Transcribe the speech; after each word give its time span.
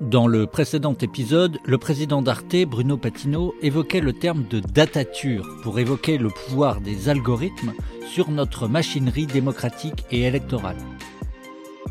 Dans 0.00 0.26
le 0.26 0.46
précédent 0.46 0.94
épisode, 1.00 1.58
le 1.64 1.78
président 1.78 2.20
d'Arte, 2.20 2.66
Bruno 2.66 2.98
Patino, 2.98 3.54
évoquait 3.62 4.00
le 4.00 4.12
terme 4.12 4.44
de 4.44 4.60
datature 4.60 5.48
pour 5.62 5.78
évoquer 5.78 6.18
le 6.18 6.28
pouvoir 6.28 6.82
des 6.82 7.08
algorithmes 7.08 7.72
sur 8.06 8.30
notre 8.30 8.68
machinerie 8.68 9.24
démocratique 9.24 10.04
et 10.10 10.24
électorale. 10.24 10.76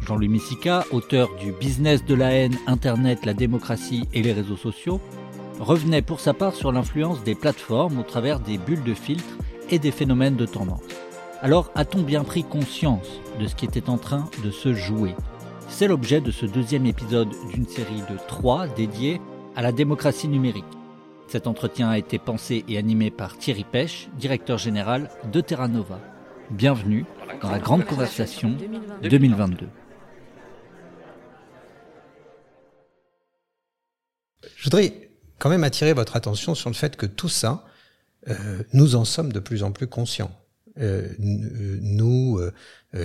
Jean-Louis 0.06 0.28
Messica, 0.28 0.86
auteur 0.92 1.32
du 1.42 1.52
Business 1.52 2.06
de 2.06 2.14
la 2.14 2.32
haine, 2.32 2.56
Internet, 2.68 3.26
la 3.26 3.34
démocratie 3.34 4.08
et 4.14 4.22
les 4.22 4.34
réseaux 4.34 4.56
sociaux, 4.56 5.02
revenait 5.60 6.04
pour 6.04 6.20
sa 6.20 6.36
part 6.36 6.54
sur 6.54 6.72
l'influence 6.72 7.24
des 7.24 7.34
plateformes 7.34 7.98
au 7.98 8.04
travers 8.04 8.40
des 8.40 8.60
bulles 8.60 8.84
de 8.84 8.94
filtre 8.94 9.36
et 9.72 9.80
des 9.80 9.92
phénomènes 9.92 10.36
de 10.36 10.46
tendance. 10.46 10.84
Alors 11.42 11.72
a-t-on 11.74 12.04
bien 12.04 12.24
pris 12.24 12.44
conscience 12.44 13.20
de 13.40 13.48
ce 13.48 13.56
qui 13.56 13.66
était 13.66 13.90
en 13.90 13.98
train 13.98 14.30
de 14.44 14.52
se 14.52 14.74
jouer? 14.76 15.16
C'est 15.68 15.88
l'objet 15.88 16.22
de 16.22 16.32
ce 16.32 16.46
deuxième 16.46 16.86
épisode 16.86 17.30
d'une 17.54 17.68
série 17.68 18.02
de 18.10 18.18
trois 18.28 18.68
dédiée 18.68 19.20
à 19.56 19.62
la 19.62 19.72
démocratie 19.72 20.28
numérique. 20.28 20.64
Cet 21.28 21.48
entretien 21.48 21.90
a 21.90 21.98
été 21.98 22.20
pensé 22.20 22.64
et 22.70 22.78
animé 22.78 23.12
par 23.12 23.38
Thierry 23.38 23.66
Pêche, 23.66 24.08
directeur 24.18 24.58
général 24.58 25.10
de 25.32 25.42
Terra 25.42 25.68
Nova. 25.68 26.00
Bienvenue 26.52 27.06
dans 27.42 27.50
la 27.50 27.60
grande 27.60 27.84
conversation 27.84 28.56
2022. 29.02 29.68
Je 34.56 34.64
voudrais 34.64 35.10
quand 35.40 35.50
même 35.50 35.64
attirer 35.64 35.94
votre 35.94 36.16
attention 36.16 36.56
sur 36.56 36.70
le 36.70 36.76
fait 36.76 36.96
que 36.96 37.06
tout 37.06 37.30
ça, 37.30 37.66
euh, 38.30 38.64
nous 38.74 38.96
en 38.96 39.04
sommes 39.04 39.34
de 39.34 39.40
plus 39.40 39.64
en 39.64 39.72
plus 39.72 39.88
conscients. 39.88 40.32
Euh, 40.78 41.08
euh, 41.20 41.78
nous 41.82 42.40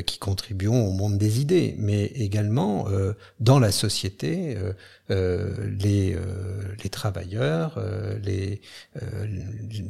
qui 0.06 0.20
contribuons 0.20 0.86
au 0.86 0.92
monde 0.92 1.18
des 1.18 1.40
idées, 1.40 1.74
mais 1.76 2.04
également 2.04 2.86
dans 3.40 3.58
la 3.58 3.72
société, 3.72 4.56
les, 5.08 6.16
les 6.84 6.90
travailleurs, 6.90 7.82
les, 8.22 8.60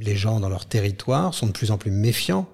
les 0.01 0.17
gens 0.17 0.41
dans 0.41 0.49
leur 0.49 0.65
territoire 0.65 1.35
sont 1.35 1.49
de 1.49 1.53
plus 1.53 1.71
en 1.71 1.77
plus 1.77 1.91
méfiants 1.91 2.49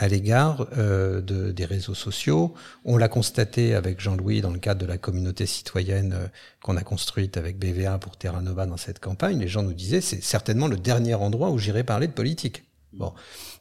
à 0.00 0.08
l'égard 0.08 0.66
euh, 0.78 1.20
de, 1.20 1.52
des 1.52 1.66
réseaux 1.66 1.94
sociaux. 1.94 2.54
On 2.84 2.96
l'a 2.96 3.08
constaté 3.08 3.74
avec 3.74 4.00
Jean-Louis 4.00 4.40
dans 4.40 4.50
le 4.50 4.58
cadre 4.58 4.80
de 4.80 4.86
la 4.86 4.96
communauté 4.96 5.44
citoyenne 5.44 6.14
euh, 6.14 6.26
qu'on 6.62 6.76
a 6.78 6.82
construite 6.82 7.36
avec 7.36 7.58
BVA 7.58 7.98
pour 7.98 8.16
Terra 8.16 8.40
Nova 8.40 8.64
dans 8.64 8.78
cette 8.78 8.98
campagne. 8.98 9.38
Les 9.38 9.48
gens 9.48 9.62
nous 9.62 9.74
disaient 9.74 10.00
c'est 10.00 10.22
certainement 10.22 10.68
le 10.68 10.78
dernier 10.78 11.14
endroit 11.14 11.50
où 11.50 11.58
j'irai 11.58 11.84
parler 11.84 12.06
de 12.06 12.12
politique. 12.12 12.64
Bon, 12.92 13.12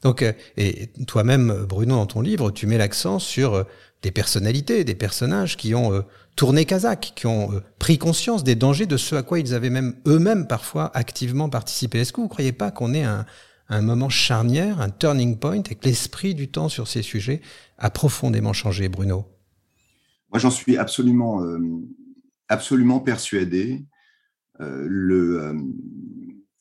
donc 0.01 0.23
euh, 0.23 0.33
et 0.57 0.87
toi-même, 1.07 1.65
Bruno, 1.67 1.95
dans 1.95 2.05
ton 2.07 2.21
livre, 2.21 2.51
tu 2.51 2.65
mets 2.65 2.77
l'accent 2.77 3.19
sur 3.19 3.53
euh, 3.53 3.63
des 4.01 4.11
personnalités, 4.11 4.83
des 4.83 4.95
personnages 4.95 5.55
qui 5.57 5.75
ont 5.75 6.03
tourné 6.37 6.63
Kazakh, 6.63 7.11
qui 7.15 7.27
ont 7.27 7.61
pris 7.79 7.97
conscience 7.97 8.45
des 8.45 8.55
dangers 8.55 8.85
de 8.85 8.95
ce 8.95 9.15
à 9.15 9.23
quoi 9.23 9.39
ils 9.39 9.53
avaient 9.53 9.69
même 9.69 9.95
eux-mêmes 10.07 10.47
parfois 10.47 10.89
activement 10.95 11.49
participé. 11.49 11.99
Est-ce 11.99 12.13
que 12.13 12.21
vous 12.21 12.29
croyez 12.29 12.53
pas 12.53 12.71
qu'on 12.71 12.93
est 12.93 13.03
un 13.03 13.25
un 13.69 13.81
moment 13.81 14.09
charnière, 14.09 14.81
un 14.81 14.89
turning 14.89 15.37
point, 15.37 15.61
et 15.61 15.75
que 15.75 15.85
l'esprit 15.85 16.33
du 16.33 16.49
temps 16.49 16.69
sur 16.69 16.87
ces 16.87 17.03
sujets 17.03 17.41
a 17.77 17.89
profondément 17.89 18.53
changé, 18.53 18.89
Bruno? 18.89 19.25
Moi, 20.31 20.39
j'en 20.39 20.51
suis 20.51 20.77
absolument, 20.77 21.43
euh, 21.43 21.59
absolument 22.47 22.99
persuadé. 22.99 23.85
Euh, 24.59 24.85
le, 24.87 25.41
euh, 25.41 25.53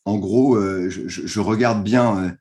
en 0.04 0.18
gros, 0.18 0.58
je, 0.88 1.40
regarde 1.40 1.82
bien, 1.82 2.36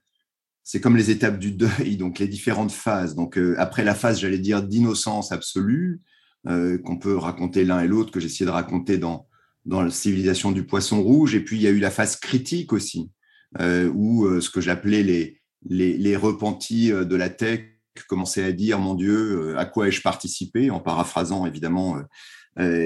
c'est 0.69 0.81
comme 0.81 0.97
les 0.97 1.11
étapes 1.11 1.39
du 1.39 1.51
deuil, 1.53 1.95
donc 1.95 2.19
les 2.19 2.27
différentes 2.27 2.73
phases. 2.73 3.15
Donc, 3.15 3.39
après 3.57 3.85
la 3.85 3.95
phase, 3.95 4.19
j'allais 4.19 4.37
dire, 4.37 4.61
d'innocence 4.61 5.31
absolue, 5.31 6.01
qu'on 6.45 6.97
peut 6.99 7.15
raconter 7.15 7.63
l'un 7.63 7.79
et 7.79 7.87
l'autre, 7.87 8.11
que 8.11 8.19
essayé 8.19 8.45
de 8.45 8.51
raconter 8.51 8.97
dans, 8.97 9.27
dans 9.63 9.81
la 9.81 9.91
civilisation 9.91 10.51
du 10.51 10.65
poisson 10.65 11.01
rouge. 11.01 11.35
Et 11.35 11.39
puis, 11.41 11.57
il 11.57 11.61
y 11.61 11.67
a 11.67 11.71
eu 11.71 11.79
la 11.79 11.91
phase 11.91 12.17
critique 12.17 12.73
aussi 12.73 13.11
euh, 13.59 13.89
où 13.93 14.25
euh, 14.25 14.41
ce 14.41 14.49
que 14.49 14.61
j'appelais 14.61 15.03
les, 15.03 15.39
les, 15.69 15.97
les, 15.97 16.15
repentis 16.15 16.91
euh, 16.91 17.05
de 17.05 17.15
la 17.15 17.29
tech 17.29 17.61
commençaient 18.07 18.43
à 18.43 18.51
dire, 18.51 18.79
mon 18.79 18.93
Dieu, 18.93 19.57
à 19.57 19.65
quoi 19.65 19.87
ai-je 19.87 20.01
participé, 20.01 20.69
en 20.69 20.79
paraphrasant 20.79 21.47
évidemment 21.47 21.97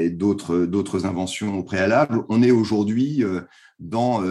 d'autres 0.09 0.66
d'autres 0.66 1.05
inventions 1.05 1.57
au 1.57 1.63
préalable. 1.63 2.23
On 2.29 2.41
est 2.41 2.51
aujourd'hui 2.51 3.22
dans, 3.78 4.23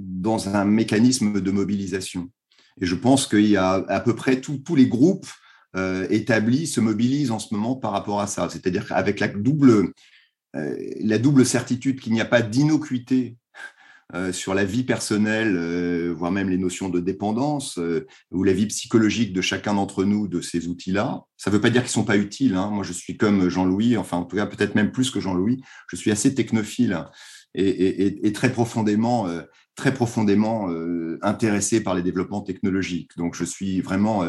dans 0.00 0.48
un 0.48 0.64
mécanisme 0.64 1.40
de 1.40 1.50
mobilisation. 1.52 2.28
Et 2.80 2.86
je 2.86 2.94
pense 2.94 3.26
qu'il 3.26 3.46
y 3.46 3.56
a 3.56 3.84
à 3.88 4.00
peu 4.00 4.14
près 4.14 4.40
tous 4.40 4.74
les 4.74 4.86
groupes 4.86 5.26
établis 6.08 6.66
se 6.66 6.80
mobilisent 6.80 7.30
en 7.30 7.38
ce 7.38 7.52
moment 7.52 7.76
par 7.76 7.92
rapport 7.92 8.22
à 8.22 8.26
ça. 8.26 8.48
C'est-à-dire 8.48 8.88
qu'avec 8.88 9.20
la 9.20 9.28
double, 9.28 9.92
la 10.54 11.18
double 11.18 11.44
certitude 11.44 12.00
qu'il 12.00 12.14
n'y 12.14 12.20
a 12.22 12.24
pas 12.24 12.40
d'innocuité 12.40 13.36
euh, 14.14 14.32
sur 14.32 14.54
la 14.54 14.64
vie 14.64 14.84
personnelle, 14.84 15.56
euh, 15.56 16.14
voire 16.16 16.30
même 16.30 16.48
les 16.48 16.58
notions 16.58 16.88
de 16.88 17.00
dépendance 17.00 17.76
euh, 17.78 18.06
ou 18.30 18.44
la 18.44 18.52
vie 18.52 18.66
psychologique 18.66 19.32
de 19.32 19.40
chacun 19.40 19.74
d'entre 19.74 20.04
nous 20.04 20.28
de 20.28 20.40
ces 20.40 20.68
outils-là. 20.68 21.24
Ça 21.36 21.50
ne 21.50 21.56
veut 21.56 21.60
pas 21.60 21.70
dire 21.70 21.82
qu'ils 21.82 21.90
sont 21.90 22.04
pas 22.04 22.16
utiles. 22.16 22.54
Hein. 22.54 22.70
Moi, 22.70 22.84
je 22.84 22.92
suis 22.92 23.16
comme 23.16 23.48
Jean-Louis, 23.48 23.96
enfin 23.96 24.18
en 24.18 24.24
tout 24.24 24.36
cas 24.36 24.46
peut-être 24.46 24.76
même 24.76 24.92
plus 24.92 25.10
que 25.10 25.18
Jean-Louis. 25.18 25.60
Je 25.90 25.96
suis 25.96 26.12
assez 26.12 26.36
technophile 26.36 27.04
et, 27.56 28.32
très 28.32 28.52
profondément, 28.52 29.26
très 29.74 29.92
profondément 29.94 30.68
intéressé 31.22 31.82
par 31.82 31.94
les 31.94 32.02
développements 32.02 32.42
technologiques. 32.42 33.10
Donc, 33.16 33.34
je 33.34 33.44
suis 33.44 33.80
vraiment 33.80 34.24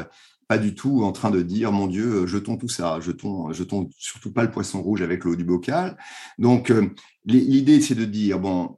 pas 0.47 0.57
du 0.57 0.75
tout 0.75 1.03
en 1.03 1.11
train 1.11 1.29
de 1.29 1.41
dire 1.41 1.71
mon 1.71 1.87
Dieu, 1.87 2.25
jetons 2.25 2.57
tout 2.57 2.69
ça, 2.69 2.99
jetons, 3.01 3.51
jetons 3.51 3.89
surtout 3.97 4.31
pas 4.31 4.43
le 4.43 4.51
poisson 4.51 4.81
rouge 4.81 5.01
avec 5.01 5.25
l'eau 5.25 5.35
du 5.35 5.43
bocal. 5.43 5.97
Donc 6.37 6.71
l'idée 7.25 7.81
c'est 7.81 7.95
de 7.95 8.05
dire 8.05 8.39
bon, 8.39 8.77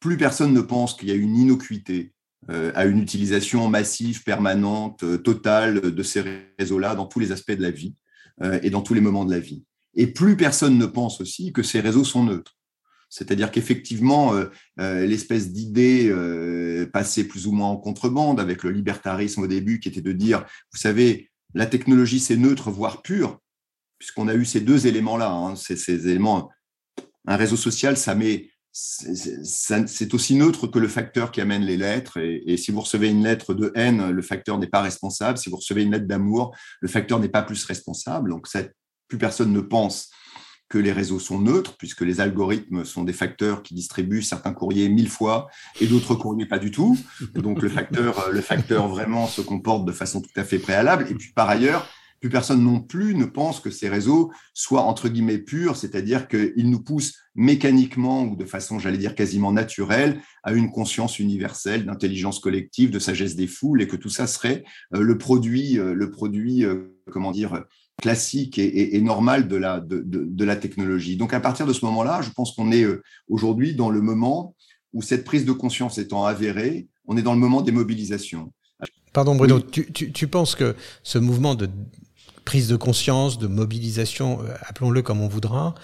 plus 0.00 0.16
personne 0.16 0.52
ne 0.52 0.60
pense 0.60 0.94
qu'il 0.94 1.08
y 1.08 1.12
a 1.12 1.14
une 1.14 1.36
innocuité 1.36 2.12
euh, 2.48 2.72
à 2.74 2.86
une 2.86 2.98
utilisation 2.98 3.68
massive, 3.68 4.22
permanente, 4.24 5.04
euh, 5.04 5.18
totale 5.18 5.94
de 5.94 6.02
ces 6.02 6.24
réseaux-là 6.58 6.94
dans 6.94 7.04
tous 7.04 7.20
les 7.20 7.32
aspects 7.32 7.52
de 7.52 7.60
la 7.60 7.70
vie 7.70 7.94
euh, 8.42 8.58
et 8.62 8.70
dans 8.70 8.80
tous 8.80 8.94
les 8.94 9.02
moments 9.02 9.26
de 9.26 9.30
la 9.30 9.40
vie. 9.40 9.62
Et 9.94 10.06
plus 10.06 10.38
personne 10.38 10.78
ne 10.78 10.86
pense 10.86 11.20
aussi 11.20 11.52
que 11.52 11.62
ces 11.62 11.80
réseaux 11.80 12.04
sont 12.04 12.24
neutres. 12.24 12.56
C'est-à-dire 13.10 13.50
qu'effectivement, 13.50 14.32
l'espèce 14.78 15.52
d'idée 15.52 16.14
passée 16.92 17.26
plus 17.26 17.46
ou 17.46 17.52
moins 17.52 17.68
en 17.68 17.76
contrebande 17.76 18.40
avec 18.40 18.62
le 18.62 18.70
libertarisme 18.70 19.42
au 19.42 19.46
début, 19.46 19.80
qui 19.80 19.88
était 19.88 20.00
de 20.00 20.12
dire, 20.12 20.46
vous 20.72 20.78
savez, 20.78 21.28
la 21.54 21.66
technologie 21.66 22.20
c'est 22.20 22.36
neutre, 22.36 22.70
voire 22.70 23.02
pure, 23.02 23.40
puisqu'on 23.98 24.28
a 24.28 24.34
eu 24.34 24.44
ces 24.44 24.60
deux 24.60 24.86
éléments-là. 24.86 25.30
Hein, 25.30 25.56
ces 25.56 26.08
éléments, 26.08 26.50
un 27.26 27.36
réseau 27.36 27.56
social, 27.56 27.96
ça 27.96 28.14
met 28.14 28.48
c'est 28.72 30.14
aussi 30.14 30.36
neutre 30.36 30.68
que 30.68 30.78
le 30.78 30.86
facteur 30.86 31.32
qui 31.32 31.40
amène 31.40 31.62
les 31.62 31.76
lettres. 31.76 32.18
Et, 32.18 32.56
si 32.56 32.70
vous 32.70 32.80
recevez 32.80 33.08
une 33.08 33.24
lettre 33.24 33.52
de 33.52 33.72
haine, 33.74 34.10
le 34.10 34.22
facteur 34.22 34.58
n'est 34.58 34.68
pas 34.68 34.80
responsable. 34.80 35.38
Si 35.38 35.50
vous 35.50 35.56
recevez 35.56 35.82
une 35.82 35.90
lettre 35.90 36.06
d'amour, 36.06 36.56
le 36.80 36.88
facteur 36.88 37.18
n'est 37.18 37.28
pas 37.28 37.42
plus 37.42 37.64
responsable. 37.64 38.30
Donc, 38.30 38.46
plus 39.08 39.18
personne 39.18 39.52
ne 39.52 39.60
pense 39.60 40.10
que 40.70 40.78
les 40.78 40.92
réseaux 40.92 41.18
sont 41.18 41.40
neutres, 41.40 41.76
puisque 41.76 42.00
les 42.00 42.20
algorithmes 42.20 42.84
sont 42.84 43.04
des 43.04 43.12
facteurs 43.12 43.62
qui 43.62 43.74
distribuent 43.74 44.22
certains 44.22 44.54
courriers 44.54 44.88
mille 44.88 45.10
fois 45.10 45.48
et 45.80 45.86
d'autres 45.86 46.14
courriers 46.14 46.46
pas 46.46 46.58
du 46.58 46.70
tout. 46.70 46.96
Donc, 47.34 47.60
le 47.60 47.68
facteur, 47.68 48.30
le 48.30 48.40
facteur 48.40 48.88
vraiment 48.88 49.26
se 49.26 49.42
comporte 49.42 49.84
de 49.84 49.92
façon 49.92 50.22
tout 50.22 50.30
à 50.36 50.44
fait 50.44 50.60
préalable. 50.60 51.06
Et 51.10 51.14
puis, 51.14 51.32
par 51.34 51.50
ailleurs, 51.50 51.86
plus 52.20 52.28
personne 52.28 52.62
non 52.62 52.80
plus 52.80 53.14
ne 53.14 53.24
pense 53.24 53.60
que 53.60 53.70
ces 53.70 53.88
réseaux 53.88 54.30
soient 54.52 54.82
entre 54.82 55.08
guillemets 55.08 55.38
purs, 55.38 55.76
c'est-à-dire 55.76 56.28
qu'ils 56.28 56.70
nous 56.70 56.82
poussent 56.82 57.14
mécaniquement 57.34 58.24
ou 58.24 58.36
de 58.36 58.44
façon, 58.44 58.78
j'allais 58.78 58.98
dire, 58.98 59.14
quasiment 59.14 59.52
naturelle 59.52 60.20
à 60.42 60.52
une 60.52 60.70
conscience 60.70 61.18
universelle, 61.18 61.86
d'intelligence 61.86 62.38
collective, 62.38 62.90
de 62.90 62.98
sagesse 62.98 63.36
des 63.36 63.46
foules, 63.46 63.80
et 63.80 63.88
que 63.88 63.96
tout 63.96 64.10
ça 64.10 64.26
serait 64.26 64.64
euh, 64.94 65.00
le 65.00 65.16
produit, 65.16 65.78
euh, 65.78 65.94
le 65.94 66.10
produit, 66.10 66.64
euh, 66.64 66.94
comment 67.10 67.32
dire, 67.32 67.64
classique 68.00 68.58
et, 68.58 69.00
normal 69.00 69.48
de 69.48 69.56
la, 69.56 69.80
de, 69.80 70.02
de, 70.04 70.44
la 70.44 70.56
technologie. 70.56 71.16
Donc 71.16 71.34
à 71.34 71.40
partir 71.40 71.66
de 71.66 71.72
ce 71.72 71.84
moment-là, 71.84 72.20
je 72.22 72.30
pense 72.30 72.52
qu'on 72.52 72.72
est 72.72 72.86
aujourd'hui 73.28 73.74
dans 73.74 73.90
le 73.90 74.00
moment 74.00 74.54
où 74.92 75.02
cette 75.02 75.24
prise 75.24 75.44
de 75.44 75.52
conscience 75.52 75.98
étant 75.98 76.24
avérée, 76.24 76.88
on 77.06 77.16
est 77.16 77.22
dans 77.22 77.34
le 77.34 77.38
moment 77.38 77.62
des 77.62 77.72
mobilisations. 77.72 78.52
Pardon 79.12 79.34
Bruno, 79.34 79.60
tu, 79.60 79.90
tu, 79.92 80.12
tu, 80.12 80.28
penses 80.28 80.54
que 80.54 80.76
ce 81.02 81.18
mouvement 81.18 81.54
de 81.54 81.68
prise 82.44 82.68
de 82.68 82.76
conscience, 82.76 83.38
de 83.38 83.46
mobilisation, 83.46 84.40
euh, 84.42 84.54
appelons-le 84.62 85.02
comme 85.02 85.20
on 85.20 85.28
voudra, 85.28 85.74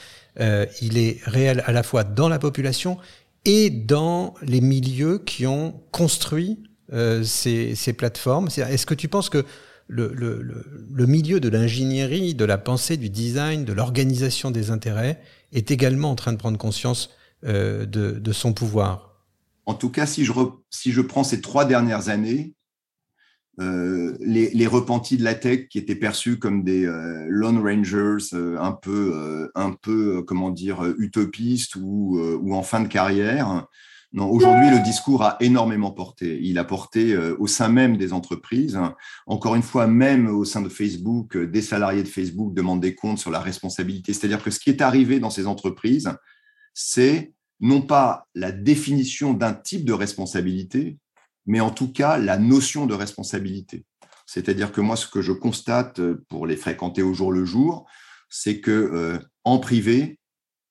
euh, 0.40 0.66
il 0.80 0.98
est 0.98 1.18
réel 1.24 1.62
à 1.66 1.72
la 1.72 1.82
fois 1.82 2.04
dans 2.04 2.28
la 2.28 2.38
population 2.38 2.98
et 3.44 3.70
dans 3.70 4.34
les 4.42 4.60
milieux 4.60 5.18
qui 5.18 5.46
ont 5.46 5.80
construit 5.92 6.62
euh, 6.92 7.22
ces, 7.24 7.74
ces, 7.74 7.92
plateformes. 7.92 8.48
Est-ce 8.48 8.86
que 8.86 8.94
tu 8.94 9.08
penses 9.08 9.28
que 9.28 9.44
le, 9.88 11.06
milieu 11.06 11.40
de 11.40 11.48
l'ingénierie, 11.48 12.34
de 12.34 12.44
la 12.44 12.58
pensée, 12.58 12.96
du 12.96 13.10
design, 13.10 13.64
de 13.64 13.72
l'organisation 13.72 14.50
des 14.50 14.70
intérêts 14.70 15.20
est 15.52 15.70
également 15.70 16.10
en 16.10 16.16
train 16.16 16.32
de 16.32 16.38
prendre 16.38 16.58
conscience 16.58 17.10
euh, 17.44 17.86
de, 17.86 18.32
son 18.32 18.52
pouvoir 18.52 19.24
En 19.66 19.74
tout 19.74 19.90
cas, 19.90 20.06
si 20.06 20.24
je, 20.24 20.32
si 20.70 20.92
je 20.92 21.00
prends 21.00 21.24
ces 21.24 21.40
trois 21.40 21.64
dernières 21.64 22.08
années, 22.08 22.54
euh, 23.58 24.16
les, 24.20 24.66
repentis 24.66 25.16
de 25.16 25.24
la 25.24 25.34
tech 25.34 25.68
qui 25.68 25.78
étaient 25.78 25.94
perçus 25.94 26.38
comme 26.38 26.62
des 26.62 26.84
euh, 26.84 27.24
lone 27.28 27.58
rangers 27.58 28.34
un 28.34 28.72
peu, 28.72 29.50
un 29.54 29.72
peu 29.72 30.22
comment 30.22 30.50
dire, 30.50 30.84
utopistes 30.98 31.76
ou, 31.76 32.18
ou 32.18 32.54
en 32.54 32.62
fin 32.62 32.80
de 32.80 32.88
carrière. 32.88 33.66
Non, 34.12 34.30
aujourd'hui, 34.30 34.70
le 34.70 34.82
discours 34.82 35.22
a 35.22 35.36
énormément 35.40 35.90
porté. 35.90 36.38
Il 36.40 36.58
a 36.58 36.64
porté 36.64 37.16
au 37.16 37.46
sein 37.46 37.68
même 37.68 37.98
des 37.98 38.12
entreprises. 38.12 38.78
Encore 39.26 39.56
une 39.56 39.62
fois, 39.62 39.86
même 39.86 40.28
au 40.28 40.44
sein 40.44 40.62
de 40.62 40.68
Facebook, 40.70 41.36
des 41.36 41.60
salariés 41.60 42.02
de 42.02 42.08
Facebook 42.08 42.54
demandent 42.54 42.80
des 42.80 42.94
comptes 42.94 43.18
sur 43.18 43.30
la 43.30 43.40
responsabilité. 43.40 44.14
C'est-à-dire 44.14 44.42
que 44.42 44.50
ce 44.50 44.58
qui 44.58 44.70
est 44.70 44.80
arrivé 44.80 45.20
dans 45.20 45.28
ces 45.28 45.46
entreprises, 45.46 46.10
c'est 46.72 47.34
non 47.60 47.82
pas 47.82 48.26
la 48.34 48.52
définition 48.52 49.34
d'un 49.34 49.54
type 49.54 49.84
de 49.84 49.92
responsabilité, 49.92 50.98
mais 51.46 51.60
en 51.60 51.70
tout 51.70 51.92
cas 51.92 52.18
la 52.18 52.38
notion 52.38 52.86
de 52.86 52.94
responsabilité. 52.94 53.84
C'est-à-dire 54.26 54.72
que 54.72 54.80
moi, 54.80 54.96
ce 54.96 55.06
que 55.06 55.22
je 55.22 55.32
constate 55.32 56.00
euh, 56.00 56.24
pour 56.28 56.46
les 56.46 56.56
fréquenter 56.56 57.02
au 57.02 57.14
jour 57.14 57.32
le 57.32 57.44
jour, 57.44 57.86
c'est 58.28 58.60
que 58.60 58.70
euh, 58.70 59.18
en 59.44 59.58
privé, 59.58 60.18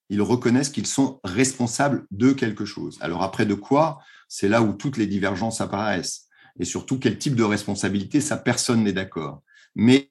ils 0.08 0.22
reconnaissent 0.22 0.70
qu'ils 0.70 0.86
sont 0.86 1.20
responsables 1.24 2.06
de 2.10 2.32
quelque 2.32 2.64
chose. 2.64 2.98
Alors 3.00 3.22
après, 3.22 3.46
de 3.46 3.54
quoi? 3.54 3.98
C'est 4.28 4.48
là 4.48 4.62
où 4.62 4.72
toutes 4.72 4.96
les 4.96 5.06
divergences 5.06 5.60
apparaissent. 5.60 6.26
Et 6.58 6.64
surtout, 6.64 6.98
quel 6.98 7.18
type 7.18 7.34
de 7.34 7.42
responsabilité, 7.42 8.20
ça, 8.20 8.36
personne 8.36 8.84
n'est 8.84 8.92
d'accord. 8.92 9.42
Mais 9.74 10.10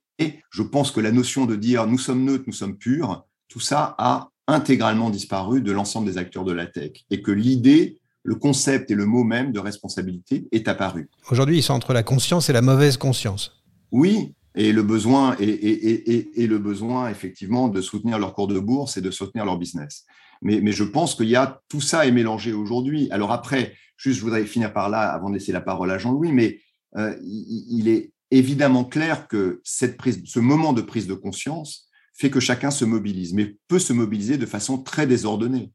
je 0.51 0.63
pense 0.63 0.91
que 0.91 0.99
la 0.99 1.11
notion 1.11 1.45
de 1.45 1.55
dire 1.55 1.87
nous 1.87 1.97
sommes 1.97 2.23
neutres, 2.23 2.45
nous 2.47 2.53
sommes 2.53 2.77
purs, 2.77 3.25
tout 3.47 3.59
ça 3.59 3.95
a 3.97 4.29
intégralement 4.47 5.09
disparu 5.09 5.61
de 5.61 5.71
l'ensemble 5.71 6.07
des 6.07 6.17
acteurs 6.17 6.45
de 6.45 6.53
la 6.53 6.67
tech. 6.67 6.91
Et 7.09 7.21
que 7.21 7.31
l'idée 7.31 7.99
le 8.25 8.35
concept 8.35 8.89
et 8.89 8.95
le 8.95 9.05
mot 9.05 9.23
même 9.23 9.51
de 9.51 9.59
responsabilité 9.59 10.47
est 10.51 10.67
apparu. 10.67 11.09
Aujourd'hui, 11.29 11.57
ils 11.57 11.63
sont 11.63 11.75
entre 11.75 11.93
la 11.93 12.01
conscience 12.01 12.49
et 12.49 12.53
la 12.53 12.63
mauvaise 12.63 12.97
conscience. 12.97 13.63
Oui, 13.91 14.33
et 14.55 14.71
le 14.71 14.83
besoin 14.83 15.35
et, 15.39 16.47
le 16.47 16.57
besoin 16.57 17.09
effectivement 17.09 17.67
de 17.67 17.81
soutenir 17.81 18.19
leur 18.19 18.33
cours 18.33 18.47
de 18.47 18.59
bourse 18.59 18.97
et 18.97 19.01
de 19.01 19.11
soutenir 19.11 19.45
leur 19.45 19.57
business. 19.57 20.05
Mais, 20.41 20.71
je 20.71 20.83
pense 20.83 21.15
qu'il 21.15 21.29
y 21.29 21.35
a 21.35 21.61
tout 21.69 21.81
ça 21.81 22.05
est 22.05 22.11
mélangé 22.11 22.53
aujourd'hui. 22.53 23.09
Alors 23.11 23.31
après, 23.31 23.73
juste, 23.97 24.19
je 24.19 24.23
voudrais 24.23 24.45
finir 24.45 24.73
par 24.73 24.89
là 24.89 25.11
avant 25.11 25.29
de 25.29 25.35
laisser 25.35 25.51
la 25.51 25.61
parole 25.61 25.91
à 25.91 25.97
Jean-Louis, 25.97 26.31
mais 26.31 26.59
euh, 26.97 27.15
il 27.23 27.87
est 27.87 28.11
évidemment 28.31 28.85
clair 28.85 29.27
que 29.27 29.61
cette 29.63 29.97
prise, 29.97 30.21
ce 30.25 30.39
moment 30.39 30.73
de 30.73 30.81
prise 30.81 31.07
de 31.07 31.13
conscience 31.13 31.89
fait 32.17 32.29
que 32.29 32.39
chacun 32.39 32.71
se 32.71 32.85
mobilise, 32.85 33.33
mais 33.33 33.57
peut 33.67 33.79
se 33.79 33.93
mobiliser 33.93 34.37
de 34.37 34.45
façon 34.45 34.77
très 34.77 35.05
désordonnée 35.05 35.71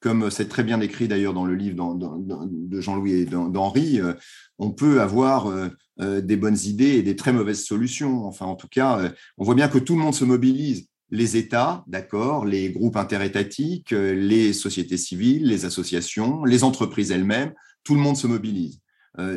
comme 0.00 0.30
c'est 0.30 0.48
très 0.48 0.62
bien 0.62 0.80
écrit 0.80 1.08
d'ailleurs 1.08 1.34
dans 1.34 1.44
le 1.44 1.54
livre 1.54 1.96
de 1.96 2.80
Jean-Louis 2.80 3.12
et 3.12 3.24
d'Henri, 3.24 4.00
euh, 4.00 4.14
on 4.58 4.70
peut 4.70 5.00
avoir 5.00 5.46
euh, 5.46 5.68
des 5.98 6.36
bonnes 6.36 6.58
idées 6.64 6.96
et 6.96 7.02
des 7.02 7.16
très 7.16 7.32
mauvaises 7.32 7.64
solutions. 7.64 8.24
Enfin, 8.24 8.46
en 8.46 8.54
tout 8.54 8.68
cas, 8.68 9.12
on 9.36 9.44
voit 9.44 9.54
bien 9.54 9.68
que 9.68 9.78
tout 9.78 9.94
le 9.96 10.02
monde 10.02 10.14
se 10.14 10.24
mobilise. 10.24 10.86
Les 11.10 11.36
États, 11.36 11.84
d'accord, 11.86 12.44
les 12.44 12.70
groupes 12.70 12.96
interétatiques, 12.96 13.90
les 13.90 14.52
sociétés 14.52 14.98
civiles, 14.98 15.46
les 15.46 15.64
associations, 15.64 16.44
les 16.44 16.64
entreprises 16.64 17.10
elles-mêmes, 17.10 17.52
tout 17.82 17.94
le 17.94 18.00
monde 18.00 18.16
se 18.16 18.26
mobilise. 18.26 18.80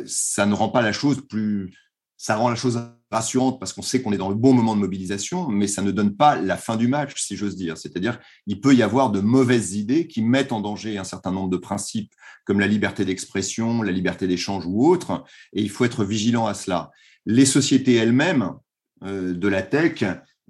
ça 0.05 0.45
ne 0.45 0.53
rend 0.53 0.69
pas 0.69 0.81
la 0.81 0.93
chose 0.93 1.21
plus, 1.27 1.73
ça 2.17 2.35
rend 2.35 2.49
la 2.49 2.55
chose 2.55 2.79
rassurante 3.11 3.59
parce 3.59 3.73
qu'on 3.73 3.81
sait 3.81 4.01
qu'on 4.01 4.13
est 4.13 4.17
dans 4.17 4.29
le 4.29 4.35
bon 4.35 4.53
moment 4.53 4.75
de 4.75 4.79
mobilisation, 4.79 5.49
mais 5.49 5.67
ça 5.67 5.81
ne 5.81 5.91
donne 5.91 6.15
pas 6.15 6.37
la 6.37 6.57
fin 6.57 6.77
du 6.77 6.87
match, 6.87 7.21
si 7.21 7.35
j'ose 7.35 7.55
dire. 7.55 7.77
C'est-à-dire, 7.77 8.19
il 8.47 8.61
peut 8.61 8.73
y 8.73 8.81
avoir 8.81 9.11
de 9.11 9.19
mauvaises 9.19 9.75
idées 9.75 10.07
qui 10.07 10.21
mettent 10.21 10.51
en 10.51 10.61
danger 10.61 10.97
un 10.97 11.03
certain 11.03 11.31
nombre 11.31 11.49
de 11.49 11.57
principes 11.57 12.13
comme 12.45 12.59
la 12.59 12.67
liberté 12.67 13.05
d'expression, 13.05 13.81
la 13.81 13.91
liberté 13.91 14.27
d'échange 14.27 14.65
ou 14.65 14.85
autres, 14.87 15.23
et 15.53 15.61
il 15.61 15.69
faut 15.69 15.85
être 15.85 16.03
vigilant 16.05 16.47
à 16.47 16.53
cela. 16.53 16.91
Les 17.25 17.45
sociétés 17.45 17.95
elles-mêmes 17.95 18.53
euh, 19.03 19.33
de 19.33 19.47
la 19.47 19.61
tech 19.61 20.03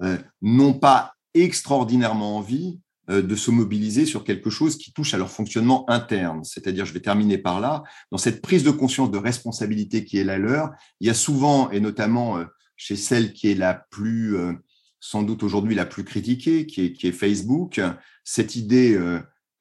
euh, 0.03 0.17
n'ont 0.41 0.73
pas 0.73 1.13
extraordinairement 1.33 2.37
envie 2.37 2.79
de 3.07 3.35
se 3.35 3.51
mobiliser 3.51 4.05
sur 4.05 4.23
quelque 4.23 4.49
chose 4.49 4.77
qui 4.77 4.93
touche 4.93 5.13
à 5.13 5.17
leur 5.17 5.31
fonctionnement 5.31 5.89
interne. 5.89 6.43
C'est-à-dire, 6.43 6.85
je 6.85 6.93
vais 6.93 6.99
terminer 6.99 7.37
par 7.37 7.59
là, 7.59 7.83
dans 8.11 8.17
cette 8.17 8.41
prise 8.41 8.63
de 8.63 8.71
conscience 8.71 9.11
de 9.11 9.17
responsabilité 9.17 10.05
qui 10.05 10.17
est 10.17 10.23
la 10.23 10.37
leur, 10.37 10.71
il 10.99 11.07
y 11.07 11.09
a 11.09 11.13
souvent, 11.13 11.71
et 11.71 11.79
notamment 11.79 12.37
euh, 12.37 12.45
chez 12.77 12.95
celle 12.95 13.33
qui 13.33 13.49
est 13.51 13.55
la 13.55 13.73
plus, 13.73 14.37
euh, 14.37 14.53
sans 14.99 15.23
doute 15.23 15.43
aujourd'hui 15.43 15.75
la 15.75 15.85
plus 15.85 16.03
critiquée, 16.03 16.65
qui 16.65 16.85
est, 16.85 16.93
qui 16.93 17.07
est 17.07 17.11
Facebook, 17.11 17.81
cette 18.23 18.55
idée 18.55 18.97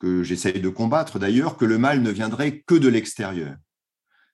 que 0.00 0.22
j'essaye 0.22 0.60
de 0.60 0.68
combattre 0.68 1.18
d'ailleurs, 1.18 1.56
que 1.56 1.64
le 1.64 1.78
mal 1.78 2.02
ne 2.02 2.10
viendrait 2.10 2.60
que 2.60 2.74
de 2.74 2.88
l'extérieur. 2.88 3.54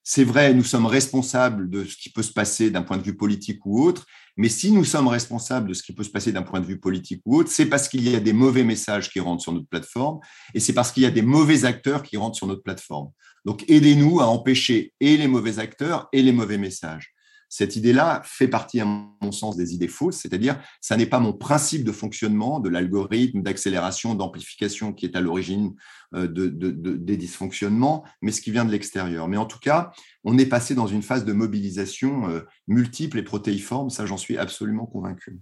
C'est 0.09 0.23
vrai, 0.23 0.53
nous 0.53 0.63
sommes 0.63 0.85
responsables 0.85 1.69
de 1.69 1.83
ce 1.83 1.97
qui 1.97 2.09
peut 2.09 2.23
se 2.23 2.31
passer 2.31 2.71
d'un 2.71 2.81
point 2.81 2.97
de 2.97 3.03
vue 3.03 3.17
politique 3.17 3.65
ou 3.65 3.83
autre, 3.83 4.05
mais 4.37 4.47
si 4.47 4.71
nous 4.71 4.85
sommes 4.85 5.09
responsables 5.09 5.67
de 5.67 5.73
ce 5.73 5.83
qui 5.83 5.91
peut 5.91 6.05
se 6.05 6.09
passer 6.09 6.31
d'un 6.31 6.43
point 6.43 6.61
de 6.61 6.65
vue 6.65 6.79
politique 6.79 7.21
ou 7.25 7.35
autre, 7.35 7.51
c'est 7.51 7.65
parce 7.65 7.89
qu'il 7.89 8.07
y 8.09 8.15
a 8.15 8.21
des 8.21 8.31
mauvais 8.31 8.63
messages 8.63 9.09
qui 9.09 9.19
rentrent 9.19 9.43
sur 9.43 9.51
notre 9.51 9.67
plateforme 9.67 10.19
et 10.53 10.61
c'est 10.61 10.71
parce 10.71 10.93
qu'il 10.93 11.03
y 11.03 11.05
a 11.05 11.11
des 11.11 11.21
mauvais 11.21 11.65
acteurs 11.65 12.03
qui 12.03 12.15
rentrent 12.15 12.37
sur 12.37 12.47
notre 12.47 12.63
plateforme. 12.63 13.11
Donc, 13.43 13.65
aidez-nous 13.69 14.21
à 14.21 14.27
empêcher 14.27 14.93
et 15.01 15.17
les 15.17 15.27
mauvais 15.27 15.59
acteurs 15.59 16.07
et 16.13 16.21
les 16.21 16.31
mauvais 16.31 16.57
messages. 16.57 17.13
Cette 17.49 17.75
idée-là 17.75 18.21
fait 18.25 18.47
partie, 18.47 18.81
à 18.81 18.85
mon 18.85 19.31
sens, 19.31 19.55
des 19.55 19.73
idées 19.73 19.87
fausses, 19.87 20.17
c'est-à-dire, 20.17 20.59
ça 20.81 20.97
n'est 20.97 21.05
pas 21.05 21.19
mon 21.19 21.33
principe 21.33 21.83
de 21.83 21.91
fonctionnement 21.91 22.59
de 22.59 22.69
l'algorithme 22.69 23.41
d'accélération, 23.41 24.15
d'amplification 24.15 24.93
qui 24.93 25.05
est 25.05 25.15
à 25.15 25.21
l'origine 25.21 25.73
euh, 26.13 26.27
de, 26.27 26.47
des 26.49 27.17
dysfonctionnements, 27.17 28.03
mais 28.21 28.31
ce 28.31 28.41
qui 28.41 28.51
vient 28.51 28.65
de 28.65 28.71
l'extérieur. 28.71 29.27
Mais 29.27 29.37
en 29.37 29.45
tout 29.45 29.59
cas, 29.59 29.91
on 30.23 30.37
est 30.37 30.45
passé 30.45 30.75
dans 30.75 30.87
une 30.87 31.03
phase 31.03 31.25
de 31.25 31.33
mobilisation 31.33 32.29
euh, 32.29 32.41
multiple 32.67 33.17
et 33.17 33.23
protéiforme, 33.23 33.89
ça 33.89 34.05
j'en 34.05 34.17
suis 34.17 34.37
absolument 34.37 34.85
convaincu. 34.85 35.39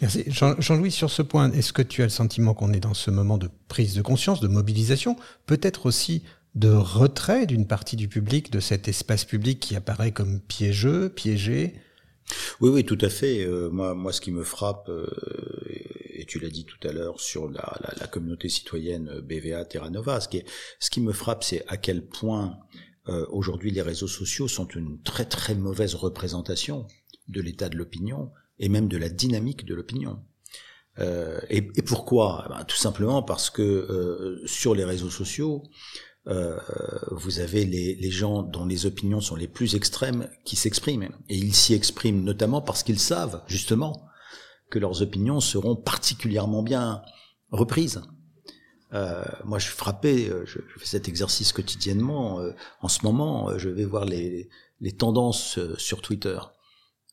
Merci. 0.00 0.24
Jean-Louis, 0.28 0.90
sur 0.90 1.10
ce 1.10 1.22
point, 1.22 1.52
est-ce 1.52 1.72
que 1.72 1.82
tu 1.82 2.02
as 2.02 2.06
le 2.06 2.10
sentiment 2.10 2.54
qu'on 2.54 2.72
est 2.72 2.80
dans 2.80 2.94
ce 2.94 3.10
moment 3.10 3.38
de 3.38 3.50
prise 3.68 3.94
de 3.94 4.02
conscience, 4.02 4.40
de 4.40 4.48
mobilisation, 4.48 5.16
peut-être 5.46 5.86
aussi 5.86 6.22
de 6.54 6.70
retrait 6.70 7.46
d'une 7.46 7.66
partie 7.66 7.96
du 7.96 8.08
public 8.08 8.50
de 8.50 8.60
cet 8.60 8.88
espace 8.88 9.24
public 9.24 9.60
qui 9.60 9.76
apparaît 9.76 10.12
comme 10.12 10.40
piégeux, 10.40 11.08
piégé 11.08 11.74
Oui, 12.60 12.70
oui, 12.70 12.84
tout 12.84 12.98
à 13.00 13.08
fait. 13.08 13.44
Euh, 13.44 13.70
moi, 13.70 13.94
moi, 13.94 14.12
ce 14.12 14.20
qui 14.20 14.32
me 14.32 14.42
frappe, 14.42 14.88
euh, 14.88 15.06
et 16.10 16.24
tu 16.26 16.40
l'as 16.40 16.50
dit 16.50 16.64
tout 16.64 16.88
à 16.88 16.92
l'heure 16.92 17.20
sur 17.20 17.48
la, 17.48 17.78
la, 18.00 18.06
communauté 18.08 18.48
citoyenne 18.48 19.20
BVA 19.20 19.64
Terra 19.64 19.90
Nova, 19.90 20.20
ce 20.20 20.28
qui, 20.28 20.42
ce 20.80 20.90
qui 20.90 21.00
me 21.00 21.12
frappe, 21.12 21.44
c'est 21.44 21.64
à 21.68 21.76
quel 21.76 22.06
point 22.06 22.58
euh, 23.08 23.26
aujourd'hui 23.30 23.70
les 23.70 23.82
réseaux 23.82 24.08
sociaux 24.08 24.48
sont 24.48 24.66
une 24.66 25.00
très 25.02 25.24
très 25.24 25.54
mauvaise 25.54 25.94
représentation 25.94 26.86
de 27.28 27.40
l'état 27.40 27.68
de 27.68 27.76
l'opinion 27.76 28.32
et 28.58 28.68
même 28.68 28.88
de 28.88 28.96
la 28.96 29.08
dynamique 29.08 29.64
de 29.64 29.74
l'opinion. 29.74 30.22
Et, 31.48 31.66
et, 31.76 31.82
pourquoi? 31.82 32.44
Eh 32.44 32.48
ben, 32.50 32.64
Tout 32.64 32.76
simplement 32.76 33.22
parce 33.22 33.48
que 33.48 34.42
sur 34.44 34.74
les 34.74 34.84
réseaux 34.84 35.08
sociaux, 35.08 35.62
euh, 36.26 36.58
vous 37.10 37.40
avez 37.40 37.64
les, 37.64 37.94
les, 37.94 38.10
gens 38.10 38.42
dont 38.42 38.66
les 38.66 38.84
opinions 38.84 39.20
sont 39.20 39.36
les 39.36 39.48
plus 39.48 39.74
extrêmes 39.74 40.28
qui 40.44 40.56
s'expriment. 40.56 41.08
Et 41.28 41.36
ils 41.36 41.54
s'y 41.54 41.74
expriment 41.74 42.22
notamment 42.22 42.60
parce 42.60 42.82
qu'ils 42.82 42.98
savent, 42.98 43.42
justement, 43.46 44.06
que 44.70 44.78
leurs 44.78 45.02
opinions 45.02 45.40
seront 45.40 45.76
particulièrement 45.76 46.62
bien 46.62 47.02
reprises. 47.50 48.02
Euh, 48.92 49.22
moi, 49.44 49.58
je 49.58 49.66
suis 49.66 49.76
frappé, 49.76 50.28
euh, 50.28 50.44
je, 50.46 50.58
fais 50.78 50.86
cet 50.86 51.08
exercice 51.08 51.52
quotidiennement. 51.52 52.40
Euh, 52.40 52.52
en 52.80 52.88
ce 52.88 53.04
moment, 53.04 53.56
je 53.58 53.68
vais 53.68 53.84
voir 53.84 54.04
les, 54.04 54.48
les 54.80 54.92
tendances 54.92 55.58
sur 55.76 56.00
Twitter. 56.02 56.38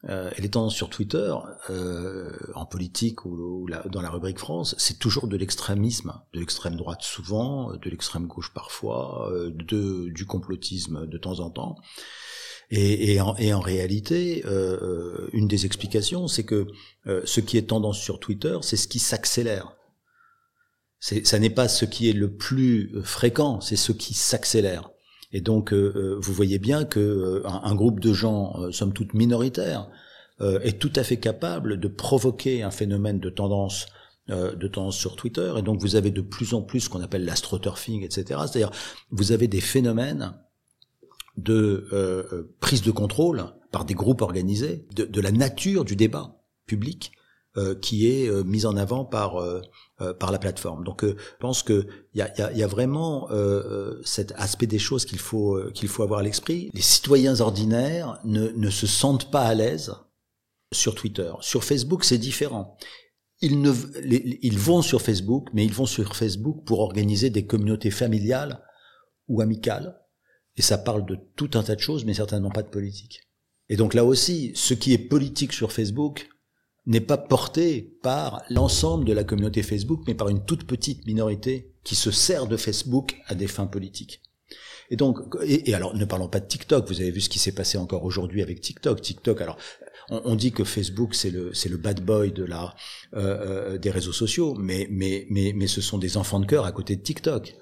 Euh, 0.06 0.30
et 0.38 0.42
les 0.42 0.50
tendances 0.50 0.76
sur 0.76 0.90
Twitter, 0.90 1.34
euh, 1.72 2.32
en 2.54 2.66
politique 2.66 3.26
ou, 3.26 3.68
dans 3.90 4.02
la 4.02 4.12
rubrique 4.12 4.38
France, 4.38 4.76
c'est 4.78 5.00
toujours 5.00 5.28
de 5.28 5.36
l'extrémisme, 5.36 6.14
de 6.34 6.40
l'extrême 6.40 6.76
droite 6.76 7.02
souvent, 7.02 7.76
de 7.76 7.90
l'extrême 7.90 8.28
gauche 8.28 8.54
parfois, 8.54 9.32
euh, 9.32 9.50
de, 9.52 10.10
du 10.10 10.26
complotisme 10.26 11.08
de 11.08 11.18
temps 11.18 11.40
en 11.40 11.50
temps. 11.50 11.78
Et, 12.70 13.14
et, 13.14 13.22
en, 13.22 13.36
et 13.38 13.54
en, 13.54 13.60
réalité, 13.60 14.44
euh, 14.46 15.30
une 15.34 15.48
des 15.48 15.66
explications, 15.66 16.28
c'est 16.28 16.44
que 16.44 16.68
ce 17.24 17.40
qui 17.40 17.58
est 17.58 17.70
tendance 17.70 17.98
sur 17.98 18.20
Twitter, 18.20 18.58
c'est 18.62 18.76
ce 18.76 18.90
qui 18.90 19.00
s'accélère. 19.00 19.78
Ça 21.00 21.40
n'est 21.40 21.50
pas 21.50 21.70
ce 21.70 21.86
qui 21.86 22.10
est 22.10 22.14
le 22.14 22.36
plus 22.36 22.92
fréquent, 23.04 23.62
c'est 23.62 23.78
ce 23.78 23.94
qui 23.94 24.14
s'accélère. 24.14 24.90
Et 25.32 25.42
donc, 25.42 25.74
euh, 25.74 25.94
euh, 25.96 26.18
vous 26.20 26.34
voyez 26.34 26.60
bien 26.60 26.86
que 26.86 27.00
euh, 27.00 27.48
un, 27.48 27.76
groupe 27.76 28.00
de 28.00 28.14
gens, 28.14 28.72
somme 28.72 28.94
toute 28.94 29.14
minoritaire, 29.14 29.90
est 30.40 30.78
tout 30.78 30.94
à 30.96 31.04
fait 31.04 31.18
capable 31.18 31.80
de 31.80 31.88
provoquer 31.88 32.62
un 32.62 32.70
phénomène 32.70 33.20
de 33.20 33.30
tendance 33.32 33.88
de 34.28 34.68
tendance 34.68 34.98
sur 34.98 35.16
Twitter. 35.16 35.52
Et 35.58 35.62
donc, 35.64 35.82
vous 35.82 35.96
avez 35.96 36.12
de 36.12 36.22
plus 36.22 36.54
en 36.54 36.62
plus 36.62 36.82
ce 36.82 36.90
qu'on 36.90 37.02
appelle 37.02 37.26
l'astroturfing, 37.26 38.04
etc. 38.04 38.42
C'est-à-dire, 38.42 38.70
vous 39.10 39.32
avez 39.32 39.48
des 39.48 39.62
phénomènes 39.62 40.34
de 41.38 41.88
prise 42.60 42.84
de 42.84 42.92
contrôle 42.92 43.46
par 43.72 43.86
des 43.86 43.96
groupes 43.96 44.22
organisés 44.22 44.86
de, 44.94 45.06
de 45.06 45.22
la 45.22 45.32
nature 45.32 45.86
du 45.86 45.96
débat 45.96 46.36
public 46.68 47.14
qui 47.82 48.08
est 48.08 48.30
mise 48.46 48.66
en 48.66 48.78
avant 48.78 49.06
par 49.06 49.44
par 50.20 50.32
la 50.32 50.38
plateforme. 50.38 50.84
Donc, 50.84 51.04
je 51.04 51.16
pense 51.40 51.64
que 51.64 51.88
il 52.14 52.20
y 52.20 52.22
a, 52.22 52.32
y, 52.38 52.42
a, 52.42 52.52
y 52.54 52.64
a, 52.64 52.68
vraiment 52.68 53.28
cet 54.04 54.34
aspect 54.36 54.68
des 54.68 54.80
choses 54.80 55.06
qu'il 55.06 55.20
faut 55.20 55.60
qu'il 55.74 55.88
faut 55.88 56.04
avoir 56.04 56.20
à 56.20 56.24
l'esprit. 56.24 56.70
Les 56.74 56.82
citoyens 56.82 57.40
ordinaires 57.42 58.20
ne, 58.24 58.50
ne 58.50 58.70
se 58.70 58.86
sentent 58.86 59.32
pas 59.32 59.44
à 59.44 59.56
l'aise 59.56 59.96
sur 60.74 60.96
Twitter. 60.96 61.32
Sur 61.42 61.64
Facebook, 61.64 62.04
c'est 62.04 62.18
différent. 62.18 62.78
Ils, 63.42 63.62
ne, 63.62 63.72
ils 64.42 64.58
vont 64.58 64.82
sur 64.82 65.02
Facebook, 65.02 65.50
mais 65.54 65.64
ils 65.66 65.74
vont 65.74 65.86
sur 65.86 66.16
Facebook 66.16 66.66
pour 66.66 66.80
organiser 66.80 67.30
des 67.30 67.46
communautés 67.46 67.92
familiales 67.92 68.64
ou 69.28 69.42
amicales. 69.42 70.00
Et 70.56 70.62
ça 70.62 70.78
parle 70.78 71.06
de 71.06 71.18
tout 71.36 71.52
un 71.54 71.64
tas 71.64 71.76
de 71.76 71.82
choses, 71.82 72.04
mais 72.04 72.16
certainement 72.16 72.50
pas 72.50 72.64
de 72.64 72.70
politique. 72.70 73.22
Et 73.70 73.76
donc 73.76 73.94
là 73.94 74.04
aussi, 74.04 74.52
ce 74.56 74.74
qui 74.74 74.94
est 74.94 74.98
politique 74.98 75.54
sur 75.54 75.72
Facebook 75.72 76.30
n'est 76.88 77.02
pas 77.02 77.18
porté 77.18 77.98
par 78.02 78.42
l'ensemble 78.50 79.06
de 79.06 79.14
la 79.14 79.24
communauté 79.24 79.62
Facebook, 79.62 80.02
mais 80.08 80.16
par 80.16 80.30
une 80.30 80.44
toute 80.44 80.66
petite 80.66 81.06
minorité 81.06 81.74
qui 81.84 81.96
se 81.96 82.12
sert 82.12 82.48
de 82.48 82.58
Facebook 82.58 83.18
à 83.28 83.36
des 83.36 83.48
fins 83.48 83.68
politiques. 83.68 84.22
Et 84.90 84.96
donc, 84.96 85.20
et, 85.44 85.74
alors, 85.74 85.94
ne 85.96 86.06
parlons 86.06 86.30
pas 86.30 86.40
de 86.40 86.48
TikTok. 86.48 86.88
Vous 86.88 87.02
avez 87.02 87.12
vu 87.12 87.20
ce 87.20 87.28
qui 87.28 87.40
s'est 87.40 87.52
passé 87.52 87.78
encore 87.78 88.06
aujourd'hui 88.06 88.42
avec 88.42 88.62
TikTok. 88.62 89.02
TikTok, 89.02 89.42
alors, 89.42 89.58
on, 90.10 90.36
dit 90.36 90.54
que 90.54 90.64
Facebook 90.64 91.14
c'est 91.14 91.32
le 91.32 91.54
c'est 91.54 91.68
le 91.68 91.76
bad 91.76 92.00
boy 92.00 92.32
de 92.32 92.46
la 92.46 92.74
euh, 93.14 93.74
euh, 93.74 93.78
des 93.78 93.92
réseaux 93.92 94.14
sociaux, 94.14 94.56
mais 94.58 94.88
mais 94.90 95.28
mais 95.30 95.52
mais 95.54 95.68
ce 95.68 95.82
sont 95.82 95.98
des 95.98 96.16
enfants 96.16 96.40
de 96.40 96.46
cœur 96.46 96.66
à 96.66 96.72
côté 96.72 96.96
de 96.96 97.02
TikTok, 97.02 97.56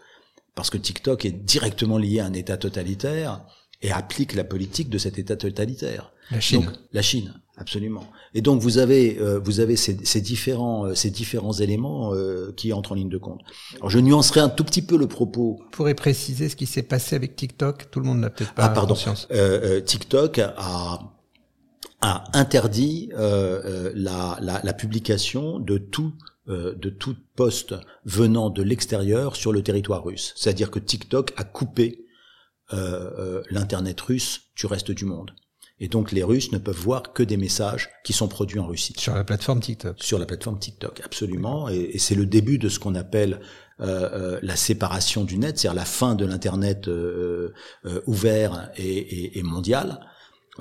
parce 0.53 0.69
que 0.69 0.77
TikTok 0.77 1.25
est 1.25 1.31
directement 1.31 1.97
lié 1.97 2.19
à 2.19 2.25
un 2.25 2.33
État 2.33 2.57
totalitaire 2.57 3.43
et 3.81 3.91
applique 3.91 4.35
la 4.35 4.43
politique 4.43 4.89
de 4.89 4.99
cet 4.99 5.17
État 5.17 5.35
totalitaire. 5.35 6.11
La 6.29 6.39
Chine. 6.39 6.71
la 6.93 7.01
Chine, 7.01 7.33
absolument. 7.57 8.05
Et 8.33 8.41
donc 8.41 8.61
vous 8.61 8.77
avez 8.77 9.17
euh, 9.19 9.39
vous 9.39 9.59
avez 9.59 9.75
ces, 9.75 9.97
ces, 10.03 10.21
différents 10.21 10.93
ces 10.95 11.09
différents 11.09 11.53
éléments 11.53 12.11
qui 12.55 12.73
entrent 12.73 12.91
en 12.91 12.95
ligne 12.95 13.09
de 13.09 13.17
compte. 13.17 13.41
Alors 13.77 13.89
je 13.89 13.99
nuancerai 13.99 14.39
un 14.39 14.49
tout 14.49 14.63
petit 14.63 14.81
peu 14.81 14.97
le 14.97 15.07
propos. 15.07 15.57
Vous 15.59 15.69
pourrez 15.71 15.95
préciser 15.95 16.49
ce 16.49 16.55
qui 16.55 16.65
s'est 16.65 16.83
passé 16.83 17.15
avec 17.15 17.35
TikTok 17.35 17.89
Tout 17.91 17.99
le 17.99 18.05
monde 18.05 18.19
n'a 18.19 18.29
peut-être 18.29 18.53
pas 18.53 18.65
ah, 18.65 18.69
pardon. 18.69 18.93
conscience. 18.93 19.27
TikTok 19.85 20.39
a 20.39 20.99
a 22.01 22.23
interdit 22.33 23.09
euh, 23.13 23.61
euh, 23.65 23.91
la, 23.95 24.37
la, 24.41 24.61
la, 24.63 24.73
publication 24.73 25.59
de 25.59 25.77
tout 25.77 26.13
euh, 26.47 26.75
de 26.75 26.91
tout 26.91 27.15
poste 27.35 27.73
venant 28.03 28.51
de 28.51 28.61
l'extérieur 28.61 29.35
sur 29.35 29.51
le 29.51 29.63
territoire 29.63 30.03
russe. 30.03 30.33
C'est-à-dire 30.35 30.69
que 30.69 30.77
TikTok 30.77 31.33
a 31.37 31.43
coupé 31.43 32.05
euh, 32.73 33.41
l'internet 33.49 33.99
russe 34.01 34.41
du 34.55 34.67
reste 34.67 34.91
du 34.91 35.05
monde. 35.05 35.31
Et 35.79 35.89
donc 35.89 36.11
les 36.11 36.23
Russes 36.23 36.51
ne 36.51 36.57
peuvent 36.57 36.79
voir 36.79 37.13
que 37.13 37.21
des 37.21 37.37
messages 37.37 37.89
qui 38.03 38.13
sont 38.13 38.27
produits 38.27 38.59
en 38.59 38.67
Russie. 38.67 38.93
Sur 38.97 39.13
la 39.15 39.23
plateforme 39.23 39.59
TikTok. 39.59 40.01
Sur 40.01 40.19
la 40.19 40.25
plateforme 40.25 40.57
TikTok, 40.57 41.01
absolument. 41.03 41.67
Et, 41.69 41.91
et 41.93 41.99
c'est 41.99 42.15
le 42.15 42.25
début 42.25 42.57
de 42.57 42.69
ce 42.69 42.79
qu'on 42.79 42.95
appelle 42.95 43.41
euh, 43.81 44.39
la 44.41 44.55
séparation 44.55 45.25
du 45.25 45.37
net, 45.37 45.59
c'est-à-dire 45.59 45.75
la 45.75 45.85
fin 45.85 46.15
de 46.15 46.25
l'internet 46.25 46.87
euh, 46.87 47.51
ouvert 48.05 48.71
et, 48.77 48.85
et, 48.85 49.39
et 49.39 49.43
mondial. 49.43 49.99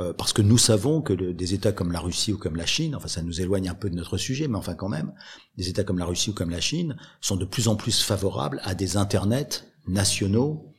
Euh, 0.01 0.13
parce 0.13 0.33
que 0.33 0.43
nous 0.43 0.59
savons 0.59 1.01
que 1.01 1.13
des 1.13 1.55
États 1.55 1.71
comme 1.71 1.93
la 1.93 2.01
Russie 2.01 2.33
ou 2.33 2.39
comme 2.39 2.57
la 2.57 2.67
Chine, 2.67 2.97
enfin 2.97 3.07
ça 3.07 3.23
nous 3.23 3.41
éloigne 3.41 3.69
un 3.69 3.75
peu 3.75 3.89
de 3.89 3.95
notre 3.95 4.17
sujet, 4.17 4.49
mais 4.49 4.57
enfin 4.57 4.75
quand 4.75 4.89
même, 4.89 5.13
des 5.57 5.69
États 5.69 5.85
comme 5.85 6.01
la 6.01 6.05
Russie 6.05 6.31
ou 6.31 6.33
comme 6.33 6.51
la 6.51 6.61
Chine 6.61 6.97
sont 7.21 7.37
de 7.37 7.45
plus 7.45 7.69
en 7.69 7.77
plus 7.77 8.03
favorables 8.03 8.61
à 8.65 8.75
des 8.75 8.97
internets 8.97 9.63
nationaux 9.87 10.74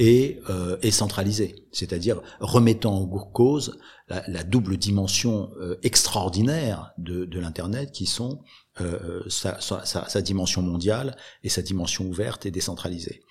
et, 0.00 0.40
euh, 0.48 0.78
et 0.80 0.90
centralisés, 0.90 1.66
c'est-à-dire 1.72 2.22
remettant 2.40 2.94
en 2.94 3.06
cause 3.06 3.78
la, 4.08 4.42
double 4.42 4.78
dimension 4.78 5.50
euh, 5.60 5.76
extraordinaire 5.82 6.92
de, 6.96 7.26
de 7.26 7.38
l'internet 7.38 7.92
qui 7.92 8.06
sont 8.06 8.40
euh, 8.80 9.22
sa, 9.28 9.60
sa, 9.60 9.84
sa, 9.84 10.22
dimension 10.22 10.62
mondiale 10.62 11.16
et 11.44 11.50
sa 11.50 11.60
dimension 11.60 12.06
ouverte 12.06 12.46
et 12.46 12.50
décentralisée. 12.50 13.22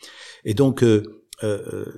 Et 0.46 0.54
donc 0.54 0.84
je, 0.84 1.08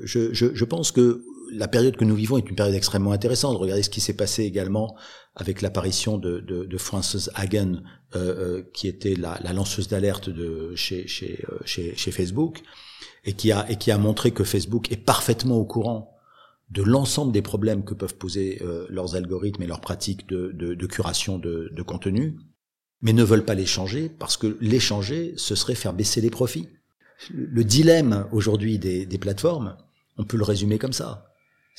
je, 0.05 0.55
je 0.55 0.65
pense 0.65 0.91
que 0.91 1.25
la 1.51 1.67
période 1.67 1.95
que 1.97 2.05
nous 2.05 2.15
vivons 2.15 2.37
est 2.37 2.49
une 2.49 2.55
période 2.55 2.75
extrêmement 2.75 3.11
intéressante. 3.11 3.57
Regardez 3.57 3.83
ce 3.83 3.89
qui 3.89 4.01
s'est 4.01 4.15
passé 4.15 4.43
également 4.43 4.95
avec 5.35 5.61
l'apparition 5.61 6.17
de, 6.17 6.39
de, 6.39 6.65
de, 6.65 6.77
Frances 6.77 7.29
Hagen, 7.35 7.83
euh, 8.15 8.19
euh, 8.19 8.63
qui 8.73 8.87
était 8.87 9.15
la, 9.15 9.39
la 9.43 9.53
lanceuse 9.53 9.87
d'alerte 9.87 10.29
de 10.29 10.73
chez, 10.75 11.07
chez, 11.07 11.43
euh, 11.49 11.57
chez, 11.65 11.95
chez, 11.95 12.11
Facebook, 12.11 12.61
et 13.23 13.33
qui, 13.33 13.51
a, 13.51 13.69
et 13.69 13.77
qui 13.77 13.91
a 13.91 13.97
montré 13.97 14.31
que 14.31 14.43
Facebook 14.43 14.91
est 14.91 14.97
parfaitement 14.97 15.57
au 15.57 15.65
courant 15.65 16.17
de 16.69 16.83
l'ensemble 16.83 17.31
des 17.31 17.41
problèmes 17.41 17.83
que 17.83 17.93
peuvent 17.93 18.15
poser 18.15 18.61
euh, 18.61 18.85
leurs 18.89 19.15
algorithmes 19.15 19.63
et 19.63 19.67
leurs 19.67 19.81
pratiques 19.81 20.27
de, 20.27 20.51
de, 20.53 20.73
de 20.73 20.85
curation 20.85 21.37
de, 21.37 21.69
de 21.71 21.81
contenu, 21.81 22.37
mais 23.01 23.13
ne 23.13 23.23
veulent 23.23 23.45
pas 23.45 23.55
les 23.55 23.65
changer 23.65 24.09
parce 24.09 24.37
que 24.37 24.57
les 24.61 24.79
changer, 24.79 25.33
ce 25.35 25.55
serait 25.55 25.75
faire 25.75 25.93
baisser 25.93 26.21
les 26.21 26.29
profits. 26.29 26.69
Le 27.29 27.63
dilemme 27.63 28.25
aujourd'hui 28.31 28.79
des, 28.79 29.05
des 29.05 29.17
plateformes, 29.17 29.77
on 30.17 30.23
peut 30.23 30.37
le 30.37 30.43
résumer 30.43 30.77
comme 30.77 30.93
ça 30.93 31.30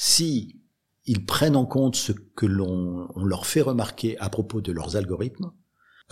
si 0.05 0.61
ils 1.05 1.25
prennent 1.25 1.55
en 1.55 1.65
compte 1.65 1.95
ce 1.95 2.11
que 2.11 2.45
l'on 2.45 3.07
leur 3.15 3.47
fait 3.47 3.61
remarquer 3.61 4.19
à 4.19 4.31
propos 4.31 4.61
de 4.61 4.73
leurs 4.73 4.97
algorithmes, 4.97 5.53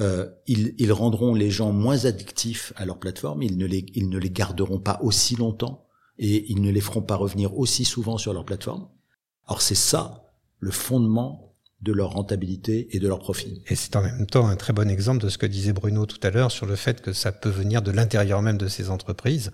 euh, 0.00 0.30
ils, 0.46 0.76
ils, 0.78 0.92
rendront 0.92 1.34
les 1.34 1.50
gens 1.50 1.72
moins 1.72 2.04
addictifs 2.04 2.72
à 2.76 2.84
leur 2.84 3.00
plateforme, 3.00 3.42
ils 3.42 3.58
ne, 3.58 3.66
les, 3.66 3.84
ils 3.96 4.08
ne 4.08 4.18
les 4.18 4.30
garderont 4.30 4.78
pas 4.78 5.00
aussi 5.02 5.34
longtemps 5.34 5.88
et 6.18 6.52
ils 6.52 6.62
ne 6.62 6.70
les 6.70 6.80
feront 6.80 7.02
pas 7.02 7.16
revenir 7.16 7.58
aussi 7.58 7.84
souvent 7.84 8.16
sur 8.16 8.32
leur 8.32 8.44
plateforme. 8.44 8.88
Or 9.48 9.60
c'est 9.60 9.74
ça 9.74 10.22
le 10.60 10.70
fondement 10.70 11.49
de 11.82 11.92
leur 11.92 12.10
rentabilité 12.10 12.94
et 12.94 12.98
de 12.98 13.08
leur 13.08 13.18
profit. 13.18 13.62
Et 13.68 13.74
c'est 13.74 13.96
en 13.96 14.02
même 14.02 14.26
temps 14.26 14.46
un 14.46 14.56
très 14.56 14.72
bon 14.72 14.90
exemple 14.90 15.22
de 15.22 15.28
ce 15.28 15.38
que 15.38 15.46
disait 15.46 15.72
Bruno 15.72 16.06
tout 16.06 16.20
à 16.22 16.30
l'heure 16.30 16.50
sur 16.50 16.66
le 16.66 16.76
fait 16.76 17.00
que 17.00 17.12
ça 17.12 17.32
peut 17.32 17.48
venir 17.48 17.80
de 17.82 17.90
l'intérieur 17.90 18.42
même 18.42 18.58
de 18.58 18.68
ces 18.68 18.90
entreprises 18.90 19.50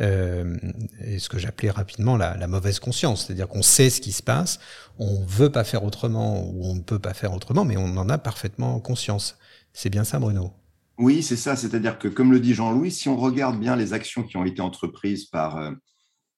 euh, 0.00 0.56
et 1.04 1.18
ce 1.18 1.28
que 1.28 1.38
j'appelais 1.38 1.70
rapidement 1.70 2.16
la, 2.16 2.36
la, 2.36 2.46
mauvaise 2.46 2.80
conscience, 2.80 3.26
c'est-à-dire 3.26 3.48
qu'on 3.48 3.62
sait 3.62 3.88
ce 3.88 4.00
qui 4.00 4.12
se 4.12 4.22
passe, 4.22 4.58
on 4.98 5.24
veut 5.24 5.50
pas 5.50 5.64
faire 5.64 5.84
autrement 5.84 6.46
ou 6.50 6.66
on 6.66 6.74
ne 6.74 6.80
peut 6.80 6.98
pas 6.98 7.14
faire 7.14 7.32
autrement, 7.32 7.64
mais 7.64 7.76
on 7.78 7.96
en 7.96 8.08
a 8.10 8.18
parfaitement 8.18 8.78
conscience. 8.80 9.38
C'est 9.72 9.88
bien 9.88 10.04
ça, 10.04 10.18
Bruno? 10.18 10.52
Oui, 10.98 11.22
c'est 11.22 11.36
ça. 11.36 11.56
C'est-à-dire 11.56 11.98
que, 11.98 12.08
comme 12.08 12.32
le 12.32 12.40
dit 12.40 12.54
Jean-Louis, 12.54 12.90
si 12.90 13.08
on 13.08 13.16
regarde 13.16 13.58
bien 13.58 13.76
les 13.76 13.92
actions 13.92 14.22
qui 14.22 14.36
ont 14.36 14.44
été 14.44 14.60
entreprises 14.60 15.26
par, 15.26 15.56
euh, 15.58 15.72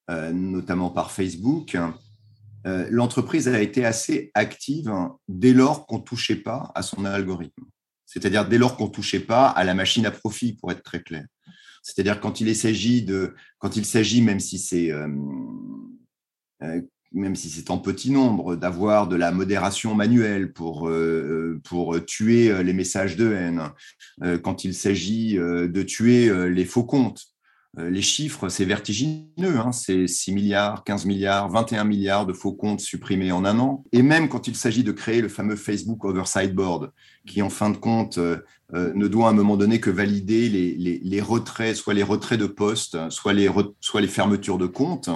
euh 0.09 0.31
notamment 0.31 0.89
par 0.89 1.11
Facebook, 1.11 1.77
euh, 2.65 2.87
l'entreprise 2.89 3.47
a 3.47 3.61
été 3.61 3.85
assez 3.85 4.31
active 4.33 4.91
dès 5.27 5.53
lors 5.53 5.85
qu'on 5.85 5.99
touchait 5.99 6.35
pas 6.35 6.71
à 6.75 6.81
son 6.81 7.05
algorithme. 7.05 7.63
C'est-à-dire 8.05 8.47
dès 8.47 8.57
lors 8.57 8.75
qu'on 8.75 8.89
touchait 8.89 9.19
pas 9.19 9.47
à 9.47 9.63
la 9.63 9.73
machine 9.73 10.05
à 10.05 10.11
profit, 10.11 10.53
pour 10.53 10.71
être 10.71 10.83
très 10.83 11.01
clair. 11.01 11.25
C'est-à-dire 11.83 12.19
quand 12.19 12.41
il 12.41 12.53
s'agit 12.55 13.05
euh, 13.09 13.29
euh, 16.63 16.81
même 17.11 17.35
si 17.35 17.49
c'est 17.49 17.71
en 17.71 17.79
petit 17.79 18.11
nombre, 18.11 18.55
d'avoir 18.55 19.07
de 19.07 19.15
la 19.15 19.31
modération 19.31 19.95
manuelle 19.95 20.53
pour, 20.53 20.91
pour 21.63 22.05
tuer 22.05 22.63
les 22.63 22.73
messages 22.73 23.15
de 23.15 23.33
haine, 23.33 23.71
quand 24.43 24.63
il 24.63 24.75
s'agit 24.75 25.33
de 25.33 25.81
tuer 25.81 26.51
les 26.51 26.65
faux 26.65 26.83
comptes, 26.83 27.25
les 27.77 28.01
chiffres, 28.01 28.49
c'est 28.49 28.65
vertigineux. 28.65 29.57
Hein, 29.57 29.71
c'est 29.71 30.07
6 30.07 30.31
milliards, 30.33 30.83
15 30.83 31.05
milliards, 31.05 31.49
21 31.49 31.83
milliards 31.83 32.25
de 32.25 32.33
faux 32.33 32.53
comptes 32.53 32.79
supprimés 32.79 33.31
en 33.31 33.45
un 33.45 33.59
an. 33.59 33.83
Et 33.91 34.01
même 34.01 34.27
quand 34.27 34.47
il 34.47 34.55
s'agit 34.55 34.83
de 34.83 34.91
créer 34.91 35.21
le 35.21 35.29
fameux 35.29 35.55
Facebook 35.55 36.03
Oversight 36.03 36.53
Board, 36.53 36.91
qui 37.25 37.41
en 37.41 37.49
fin 37.49 37.69
de 37.69 37.77
compte 37.77 38.17
euh, 38.17 38.41
ne 38.71 39.07
doit 39.07 39.27
à 39.27 39.31
un 39.31 39.33
moment 39.33 39.57
donné 39.57 39.79
que 39.79 39.89
valider 39.89 40.49
les, 40.49 40.75
les, 40.75 40.99
les 41.03 41.21
retraits, 41.21 41.75
soit 41.75 41.93
les 41.93 42.03
retraits 42.03 42.39
de 42.39 42.47
postes, 42.47 42.97
soit 43.09 43.33
les, 43.33 43.49
soit 43.79 44.01
les 44.01 44.07
fermetures 44.07 44.57
de 44.57 44.67
comptes, 44.67 45.09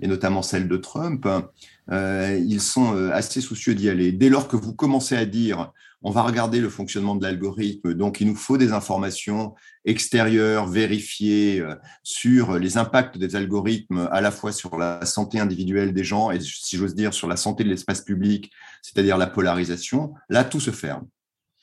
et 0.00 0.06
notamment 0.06 0.42
celles 0.42 0.68
de 0.68 0.76
Trump. 0.76 1.26
Euh, 1.92 2.40
ils 2.44 2.60
sont 2.60 2.94
euh, 2.94 3.12
assez 3.12 3.40
soucieux 3.40 3.74
d'y 3.74 3.88
aller. 3.88 4.12
Dès 4.12 4.28
lors 4.28 4.48
que 4.48 4.56
vous 4.56 4.74
commencez 4.74 5.16
à 5.16 5.24
dire 5.24 5.72
on 6.02 6.10
va 6.10 6.22
regarder 6.22 6.60
le 6.60 6.68
fonctionnement 6.68 7.14
de 7.14 7.22
l'algorithme, 7.24 7.94
donc 7.94 8.20
il 8.20 8.28
nous 8.28 8.36
faut 8.36 8.58
des 8.58 8.72
informations 8.72 9.54
extérieures, 9.84 10.66
vérifiées 10.66 11.60
euh, 11.60 11.74
sur 12.02 12.58
les 12.58 12.76
impacts 12.76 13.18
des 13.18 13.34
algorithmes 13.34 14.08
à 14.12 14.20
la 14.20 14.30
fois 14.30 14.52
sur 14.52 14.78
la 14.78 15.04
santé 15.06 15.40
individuelle 15.40 15.92
des 15.92 16.04
gens 16.04 16.30
et, 16.30 16.38
si 16.40 16.76
j'ose 16.76 16.94
dire, 16.94 17.14
sur 17.14 17.28
la 17.28 17.36
santé 17.36 17.64
de 17.64 17.68
l'espace 17.68 18.02
public, 18.02 18.52
c'est-à-dire 18.82 19.16
la 19.16 19.26
polarisation, 19.26 20.12
là, 20.28 20.44
tout 20.44 20.60
se 20.60 20.70
ferme. 20.70 21.06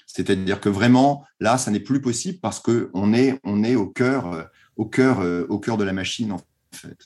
C'est-à-dire 0.07 0.59
que 0.59 0.69
vraiment, 0.69 1.25
là, 1.39 1.57
ça 1.57 1.71
n'est 1.71 1.79
plus 1.79 2.01
possible 2.01 2.39
parce 2.39 2.59
que 2.59 2.89
on 2.93 3.13
est, 3.13 3.39
on 3.43 3.63
est 3.63 3.75
au 3.75 3.87
cœur, 3.87 4.33
euh, 4.33 4.43
au 4.77 4.85
cœur, 4.85 5.19
au 5.49 5.59
cœur 5.59 5.77
de 5.77 5.83
la 5.83 5.93
machine, 5.93 6.31
en 6.31 6.41
fait. 6.71 6.97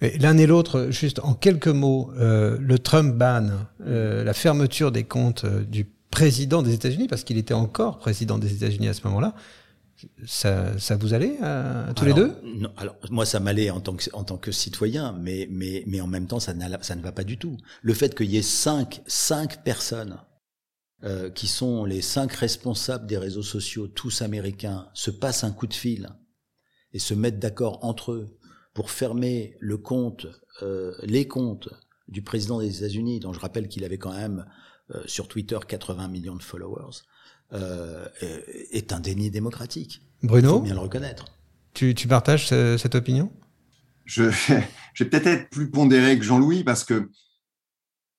L'un 0.00 0.36
et 0.36 0.46
l'autre, 0.46 0.88
juste 0.90 1.20
en 1.20 1.34
quelques 1.34 1.68
mots, 1.68 2.12
euh, 2.18 2.58
le 2.60 2.78
Trump 2.78 3.14
ban, 3.14 3.48
euh, 3.80 4.24
la 4.24 4.34
fermeture 4.34 4.92
des 4.92 5.04
comptes 5.04 5.44
euh, 5.44 5.64
du 5.64 5.86
président 6.10 6.62
des 6.62 6.74
États-Unis, 6.74 7.08
parce 7.08 7.24
qu'il 7.24 7.38
était 7.38 7.54
encore 7.54 7.98
président 7.98 8.38
des 8.38 8.52
États-Unis 8.52 8.88
à 8.88 8.94
ce 8.94 9.02
moment-là, 9.04 9.34
ça, 10.26 10.78
ça 10.78 10.96
vous 10.96 11.14
allait 11.14 11.38
à, 11.42 11.92
tous 11.96 12.04
les 12.04 12.12
deux? 12.12 12.34
non, 12.44 12.70
Alors 12.76 12.96
moi, 13.10 13.24
ça 13.24 13.40
m'allait 13.40 13.70
en 13.70 13.80
tant 13.80 13.94
que 13.94 14.04
en 14.12 14.24
tant 14.24 14.36
que 14.36 14.52
citoyen, 14.52 15.16
mais 15.18 15.48
mais 15.50 15.84
mais 15.86 16.02
en 16.02 16.06
même 16.06 16.26
temps, 16.26 16.40
ça, 16.40 16.52
ça 16.82 16.94
ne 16.94 17.02
va 17.02 17.12
pas 17.12 17.24
du 17.24 17.38
tout. 17.38 17.56
Le 17.80 17.94
fait 17.94 18.14
qu'il 18.14 18.30
y 18.30 18.36
ait 18.36 18.42
cinq 18.42 19.00
cinq 19.06 19.64
personnes 19.64 20.18
euh, 21.04 21.30
qui 21.30 21.46
sont 21.46 21.84
les 21.84 22.00
cinq 22.00 22.32
responsables 22.32 23.06
des 23.06 23.18
réseaux 23.18 23.42
sociaux, 23.42 23.86
tous 23.86 24.22
américains, 24.22 24.88
se 24.94 25.10
passent 25.10 25.44
un 25.44 25.52
coup 25.52 25.66
de 25.66 25.74
fil 25.74 26.08
et 26.92 26.98
se 26.98 27.12
mettent 27.12 27.38
d'accord 27.38 27.84
entre 27.84 28.12
eux 28.12 28.35
pour 28.76 28.90
fermer 28.90 29.56
le 29.58 29.78
compte, 29.78 30.26
euh, 30.62 30.92
les 31.02 31.26
comptes 31.26 31.70
du 32.08 32.20
président 32.20 32.60
des 32.60 32.76
États-Unis, 32.76 33.20
dont 33.20 33.32
je 33.32 33.40
rappelle 33.40 33.68
qu'il 33.68 33.84
avait 33.84 33.96
quand 33.96 34.12
même 34.12 34.44
euh, 34.94 35.02
sur 35.06 35.28
Twitter 35.28 35.58
80 35.66 36.08
millions 36.08 36.36
de 36.36 36.42
followers, 36.42 36.98
euh, 37.54 38.06
est 38.20 38.92
un 38.92 39.00
déni 39.00 39.30
démocratique. 39.30 40.02
Bruno, 40.22 40.48
Il 40.48 40.52
faut 40.52 40.60
bien 40.60 40.74
le 40.74 40.80
reconnaître. 40.80 41.24
Tu, 41.72 41.94
tu 41.94 42.06
partages 42.06 42.48
ce- 42.48 42.76
cette 42.76 42.94
opinion? 42.94 43.32
Je, 44.04 44.24
je 44.92 45.04
vais 45.04 45.08
peut-être 45.10 45.26
être 45.26 45.48
plus 45.48 45.70
pondéré 45.70 46.18
que 46.18 46.24
Jean-Louis 46.24 46.62
parce 46.62 46.84
que, 46.84 47.10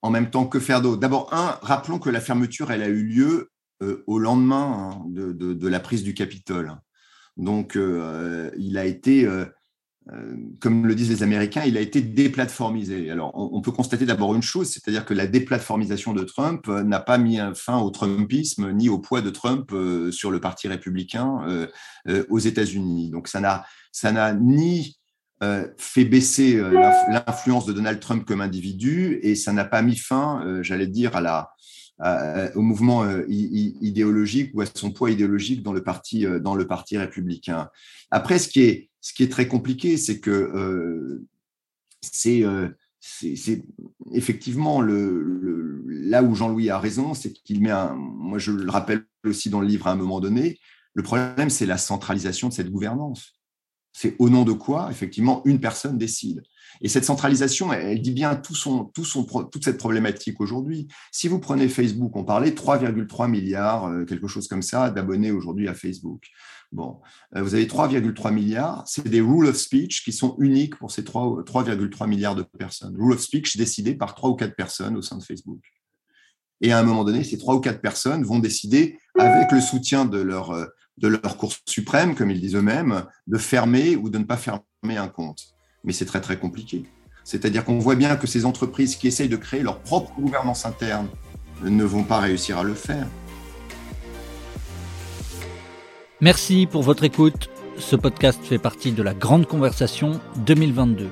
en 0.02 0.10
même 0.10 0.32
temps, 0.32 0.48
que 0.48 0.60
faire 0.60 0.82
d'autre? 0.82 1.00
D'abord, 1.00 1.32
un, 1.36 1.60
rappelons 1.62 2.00
que 2.00 2.10
la 2.10 2.20
fermeture, 2.20 2.72
elle 2.72 2.82
a 2.82 2.88
eu 2.88 3.04
lieu 3.04 3.52
euh, 3.84 4.04
au 4.08 4.18
lendemain 4.18 4.90
hein, 4.96 5.06
de, 5.08 5.34
de, 5.34 5.54
de 5.54 5.68
la 5.68 5.80
prise 5.80 6.02
du 6.04 6.16
Capitole. 6.16 6.74
Donc, 7.38 7.76
euh, 7.76 8.50
il 8.58 8.80
a 8.80 8.86
été, 8.86 9.26
euh, 9.26 9.46
comme 10.60 10.86
le 10.86 10.96
disent 10.96 11.10
les 11.10 11.24
Américains, 11.24 11.64
il 11.66 11.78
a 11.78 11.82
été 11.82 12.02
déplatformisé. 12.02 13.12
Alors, 13.12 13.32
on, 13.36 13.62
peut 13.62 13.72
constater 13.72 14.06
d'abord 14.06 14.36
une 14.36 14.42
chose, 14.42 14.70
c'est-à-dire 14.70 15.06
que 15.06 15.14
la 15.14 15.28
déplatformisation 15.28 16.14
de 16.14 16.24
Trump 16.24 16.66
euh, 16.70 16.84
n'a 16.84 17.00
pas 17.00 17.18
mis 17.18 17.40
fin 17.56 17.78
au 17.80 17.90
Trumpisme 17.90 18.72
ni 18.72 18.88
au 18.90 19.00
poids 19.00 19.22
de 19.22 19.30
Trump 19.30 19.72
euh, 19.74 20.12
sur 20.12 20.32
le 20.32 20.40
Parti 20.40 20.68
républicain 20.68 21.42
euh, 21.48 21.68
euh, 22.08 22.26
aux 22.30 22.40
États-Unis. 22.40 23.10
Donc, 23.10 23.28
ça 23.28 23.42
n'a, 23.42 23.66
ça 23.92 24.12
n'a 24.12 24.34
ni 24.34 24.98
euh, 25.44 25.68
fait 25.78 26.06
baisser 26.06 26.56
euh, 26.56 26.72
l'inf- 26.72 27.06
l'influence 27.10 27.66
de 27.66 27.74
Donald 27.74 28.00
Trump 28.00 28.26
comme 28.26 28.42
individu 28.42 29.20
et 29.22 29.36
ça 29.36 29.52
n'a 29.52 29.66
pas 29.66 29.82
mis 29.82 29.98
fin, 29.98 30.42
euh, 30.46 30.64
j'allais 30.64 30.88
dire, 30.88 31.12
au 32.56 32.62
mouvement 32.62 33.04
euh, 33.04 33.26
idéologique 33.28 34.52
ou 34.54 34.62
à 34.62 34.66
son 34.74 34.92
poids 34.92 35.12
idéologique 35.12 35.64
dans 35.64 35.74
le 35.74 35.84
parti, 35.84 36.26
euh, 36.26 36.40
dans 36.40 36.56
le 36.56 36.66
parti 36.66 36.98
républicain. 36.98 37.70
Après, 38.10 38.40
ce 38.40 38.48
qui 38.48 38.62
est, 38.62 38.90
ce 39.08 39.14
qui 39.14 39.24
est 39.24 39.32
très 39.32 39.48
compliqué, 39.48 39.96
c'est 39.96 40.20
que 40.20 40.32
euh, 40.32 41.26
c'est 42.02 42.44
euh, 42.44 42.68
c'est 43.00 43.64
effectivement 44.12 44.82
là 44.82 46.24
où 46.24 46.36
Jean-Louis 46.36 46.70
a 46.70 46.78
raison, 46.78 47.14
c'est 47.14 47.32
qu'il 47.32 47.62
met 47.62 47.72
un, 47.72 47.96
moi 47.96 48.38
je 48.38 48.52
le 48.52 48.70
rappelle 48.70 49.06
aussi 49.26 49.50
dans 49.50 49.62
le 49.62 49.68
livre 49.68 49.88
à 49.88 49.94
un 49.94 49.96
moment 49.96 50.20
donné, 50.20 50.60
le 50.94 51.04
problème 51.04 51.50
c'est 51.50 51.66
la 51.66 51.78
centralisation 51.78 52.50
de 52.50 52.54
cette 52.54 52.70
gouvernance. 52.70 53.40
C'est 53.94 54.18
au 54.20 54.30
nom 54.30 54.44
de 54.44 54.52
quoi, 54.52 54.90
effectivement, 54.92 55.42
une 55.46 55.62
personne 55.62 55.98
décide. 55.98 56.44
Et 56.82 56.90
cette 56.90 57.06
centralisation, 57.06 57.72
elle, 57.72 57.88
elle 57.88 58.02
dit 58.02 58.12
bien 58.12 58.36
tout 58.36 58.56
son, 58.56 58.86
tout 58.86 59.06
son, 59.06 59.24
toute 59.24 59.64
cette 59.64 59.78
problématique 59.78 60.42
aujourd'hui. 60.42 60.90
Si 61.14 61.30
vous 61.30 61.40
prenez 61.40 61.70
Facebook, 61.70 62.14
on 62.16 62.26
parlait 62.26 62.52
3,3 62.52 63.30
milliards, 63.30 63.86
euh, 63.86 64.04
quelque 64.04 64.28
chose 64.28 64.50
comme 64.50 64.62
ça, 64.62 64.92
d'abonnés 64.92 65.32
aujourd'hui 65.32 65.70
à 65.70 65.74
Facebook. 65.74 66.28
Bon, 66.74 67.00
euh, 67.36 67.42
vous 67.42 67.56
avez 67.56 67.66
3,3 67.66 68.34
milliards, 68.34 68.84
c'est 68.88 69.08
des 69.08 69.22
rules 69.22 69.48
of 69.48 69.56
speech 69.56 70.04
qui 70.04 70.12
sont 70.12 70.36
uniques 70.40 70.76
pour 70.78 70.92
ces 70.92 71.04
3 71.04 71.44
3,3 71.44 72.08
milliards 72.08 72.36
de 72.36 72.44
personnes. 72.44 72.96
Rule 73.00 73.14
of 73.14 73.22
speech 73.22 73.56
décidés 73.56 73.96
par 73.96 74.16
trois 74.16 74.30
ou 74.30 74.36
quatre 74.36 74.56
personnes 74.56 74.98
au 74.98 75.02
sein 75.02 75.18
de 75.18 75.24
Facebook. 75.24 75.62
Et 76.60 76.72
à 76.72 76.80
un 76.80 76.84
moment 76.84 77.04
donné, 77.04 77.24
ces 77.24 77.38
trois 77.38 77.56
ou 77.56 77.60
quatre 77.60 77.82
personnes 77.82 78.24
vont 78.24 78.40
décider, 78.40 78.98
avec 79.18 79.52
le 79.52 79.62
soutien 79.62 80.06
de 80.06 80.20
leur, 80.20 80.52
euh, 80.52 80.66
de 80.98 81.08
leur 81.08 81.38
Cour 81.38 81.54
suprême, 81.66 82.16
comme 82.16 82.32
ils 82.32 82.42
disent 82.42 82.56
eux-mêmes, 82.56 83.06
de 83.28 83.38
fermer 83.38 83.96
ou 83.96 84.10
de 84.10 84.18
ne 84.18 84.24
pas 84.24 84.38
fermer 84.38 84.98
un 84.98 85.08
compte. 85.08 85.44
Mais 85.84 85.94
c'est 85.94 86.06
très 86.06 86.22
très 86.22 86.38
compliqué. 86.38 86.86
C'est-à-dire 87.24 87.64
qu'on 87.64 87.80
voit 87.80 87.96
bien 87.96 88.16
que 88.16 88.28
ces 88.28 88.46
entreprises 88.46 88.96
qui 88.96 89.08
essayent 89.08 89.30
de 89.30 89.38
créer 89.38 89.62
leur 89.62 89.80
propre 89.80 90.14
gouvernance 90.20 90.66
interne 90.66 91.08
ne 91.64 91.84
vont 91.84 92.04
pas 92.04 92.20
réussir 92.20 92.58
à 92.58 92.64
le 92.64 92.74
faire. 92.74 93.08
Merci 96.20 96.66
pour 96.66 96.82
votre 96.82 97.04
écoute. 97.04 97.48
Ce 97.78 97.96
podcast 97.96 98.40
fait 98.44 98.58
partie 98.58 98.92
de 98.92 99.04
la 99.04 99.14
Grande 99.14 99.46
Conversation 99.46 100.20
2022, 100.38 101.10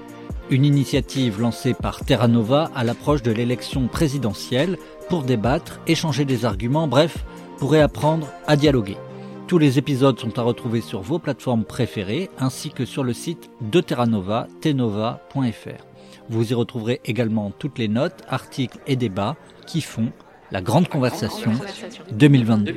une 0.49 0.65
initiative 0.65 1.39
lancée 1.39 1.75
par 1.75 2.03
Terra 2.03 2.27
Nova 2.27 2.71
à 2.73 2.83
l'approche 2.83 3.21
de 3.21 3.31
l'élection 3.31 3.87
présidentielle 3.87 4.79
pour 5.07 5.21
débattre, 5.21 5.79
échanger 5.85 6.25
des 6.25 6.43
arguments, 6.43 6.87
bref, 6.87 7.23
pour 7.59 7.71
réapprendre 7.71 8.29
à 8.47 8.55
dialoguer. 8.55 8.97
Tous 9.45 9.59
les 9.59 9.77
épisodes 9.77 10.19
sont 10.19 10.39
à 10.39 10.41
retrouver 10.41 10.81
sur 10.81 11.01
vos 11.01 11.19
plateformes 11.19 11.65
préférées 11.65 12.31
ainsi 12.39 12.71
que 12.71 12.83
sur 12.83 13.03
le 13.03 13.13
site 13.13 13.51
de 13.61 13.81
Terra 13.81 14.07
Nova, 14.07 14.47
tenova.fr. 14.61 15.85
Vous 16.29 16.51
y 16.51 16.55
retrouverez 16.55 16.99
également 17.05 17.51
toutes 17.59 17.77
les 17.77 17.89
notes, 17.89 18.23
articles 18.27 18.79
et 18.87 18.95
débats 18.95 19.35
qui 19.67 19.81
font 19.81 20.11
la 20.49 20.63
Grande 20.63 20.87
Conversation 20.87 21.51
2022. 22.11 22.75